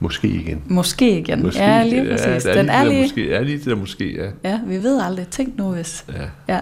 [0.00, 0.62] Måske igen.
[0.66, 1.42] Måske igen.
[1.42, 2.46] Måske, ja, lige præcis.
[2.46, 3.02] Ja, er den lige er lige...
[3.02, 4.50] Måske, er lige det der måske, ja.
[4.50, 5.28] Ja, vi ved aldrig.
[5.28, 6.04] Tænk nu, hvis...
[6.12, 6.54] Ja.
[6.54, 6.60] ja.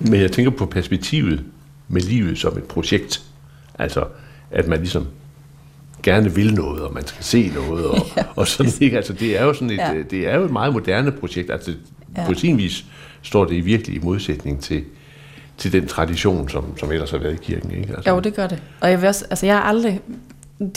[0.00, 1.44] Men jeg tænker på perspektivet
[1.88, 3.22] med livet som et projekt.
[3.78, 4.04] Altså,
[4.50, 5.06] at man ligesom
[6.02, 8.22] gerne vil noget, og man skal se noget, og, ja.
[8.36, 8.96] og sådan, ikke?
[8.96, 9.94] Altså, det er jo sådan et, ja.
[10.10, 11.50] det er jo et meget moderne projekt.
[11.50, 11.72] Altså,
[12.16, 12.26] ja.
[12.26, 12.84] på sin vis
[13.22, 14.84] står det i virkelig i modsætning til,
[15.58, 17.70] til den tradition, som, som ellers har været i kirken.
[17.70, 17.94] Ikke?
[17.96, 18.10] Altså.
[18.10, 18.62] Jo, det gør det.
[18.80, 20.00] Og jeg, vil også, altså, jeg har aldrig...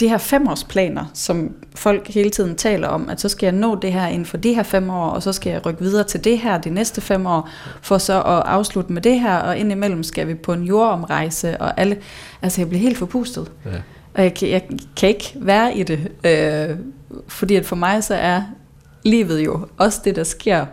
[0.00, 3.92] De her femårsplaner, som folk hele tiden taler om, at så skal jeg nå det
[3.92, 6.38] her inden for de her fem år, og så skal jeg rykke videre til det
[6.38, 7.48] her de næste fem år,
[7.82, 11.80] for så at afslutte med det her, og indimellem skal vi på en jordomrejse, og
[11.80, 11.96] alle...
[12.42, 13.50] Altså, jeg bliver helt forpustet.
[13.64, 13.70] Ja.
[14.14, 14.62] Og jeg, jeg
[14.96, 16.76] kan ikke være i det, øh,
[17.28, 18.42] fordi at for mig så er
[19.04, 20.66] livet jo også det, der sker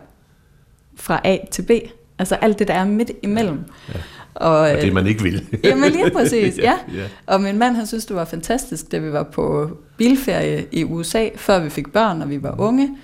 [0.96, 1.72] fra A til B.
[2.20, 3.60] Altså alt det, der er midt imellem.
[3.94, 4.00] Ja.
[4.36, 5.48] Og, og det man ikke vil.
[5.64, 6.74] jamen lige præcis, ja.
[6.96, 7.04] ja.
[7.26, 11.30] Og min mand, han synes, det var fantastisk, da vi var på bilferie i USA,
[11.36, 12.98] før vi fik børn, og vi var unge.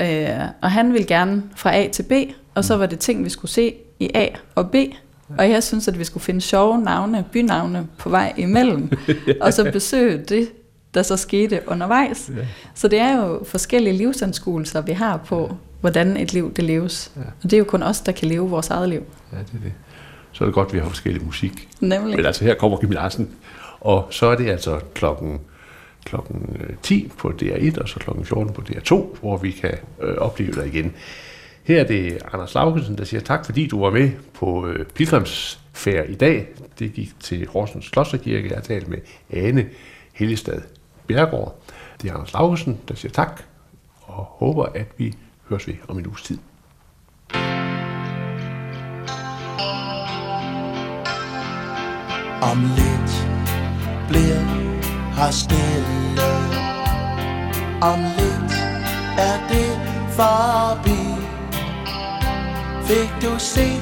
[0.00, 0.28] Øh,
[0.62, 2.12] og han ville gerne fra A til B,
[2.54, 4.74] og så var det ting, vi skulle se i A og B.
[5.38, 8.90] Og jeg synes, at vi skulle finde sjove navne, bynavne på vej imellem,
[9.40, 10.48] og så besøge det,
[10.94, 12.30] der så skete undervejs.
[12.36, 12.42] Ja.
[12.74, 17.12] Så det er jo forskellige livsanskuelser, vi har på, hvordan et liv det leves.
[17.16, 17.20] Ja.
[17.20, 19.02] Og det er jo kun os, der kan leve vores eget liv.
[19.32, 19.72] Ja, det er det.
[20.34, 21.68] Så er det godt, at vi har forskellig musik.
[21.80, 22.16] Nemlig.
[22.16, 23.30] Men altså, her kommer Kim Larsen,
[23.80, 25.40] og så er det altså klokken,
[26.04, 30.16] klokken 10 øh, på DR1, og så klokken 14 på DR2, hvor vi kan øh,
[30.16, 30.92] opleve dig igen.
[31.64, 36.08] Her er det Anders Laugesen, der siger tak, fordi du var med på øh, Pilgrimsfærd
[36.08, 36.46] i dag.
[36.78, 38.48] Det gik til Horsens Klosterkirke.
[38.48, 38.98] Jeg har talt med
[39.30, 39.66] Ane
[40.12, 40.60] Hellestad
[41.06, 41.60] Bjergård.
[42.02, 43.42] Det er Anders Laugesen, der siger tak,
[44.02, 45.14] og håber, at vi
[45.48, 46.38] høres vi om en uges tid.
[52.50, 53.28] Om lidt
[54.08, 54.44] bliver
[55.16, 56.30] her stille.
[57.80, 58.52] Om lidt
[59.18, 59.80] er det
[60.10, 61.00] forbi.
[62.84, 63.80] Fik du se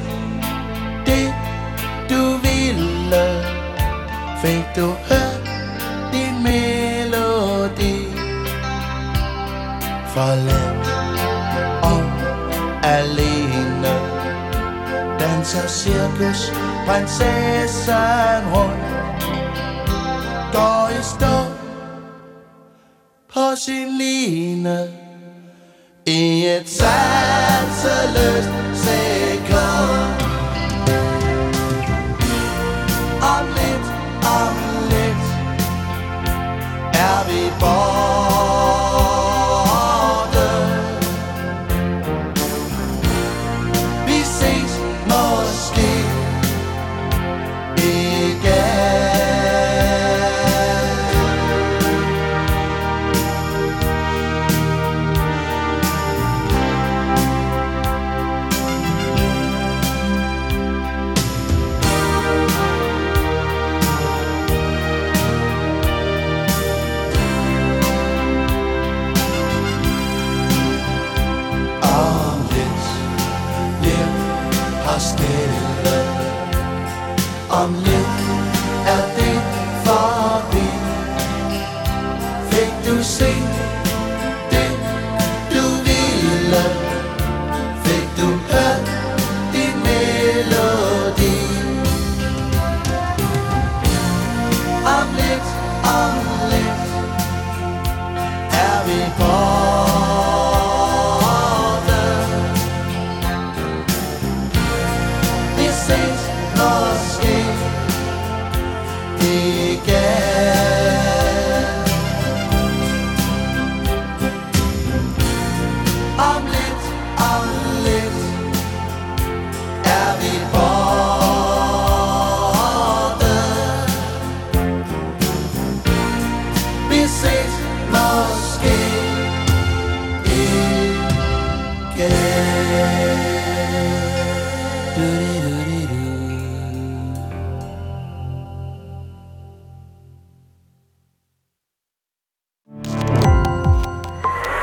[1.07, 1.35] det
[2.11, 3.45] du ville?
[4.43, 5.51] Fik du hørt
[6.13, 8.07] din melodi?
[10.07, 11.03] Forladt
[12.85, 13.95] alene.
[15.19, 16.53] Danser cirkus
[16.87, 19.25] prinsessen rundt
[20.53, 21.37] Går i stå
[23.35, 24.89] på sin line
[26.07, 30.23] I et sanseløst sekund
[33.23, 33.87] Om lidt,
[34.39, 34.57] om
[34.91, 35.27] lidt
[36.95, 38.12] Er vi borte.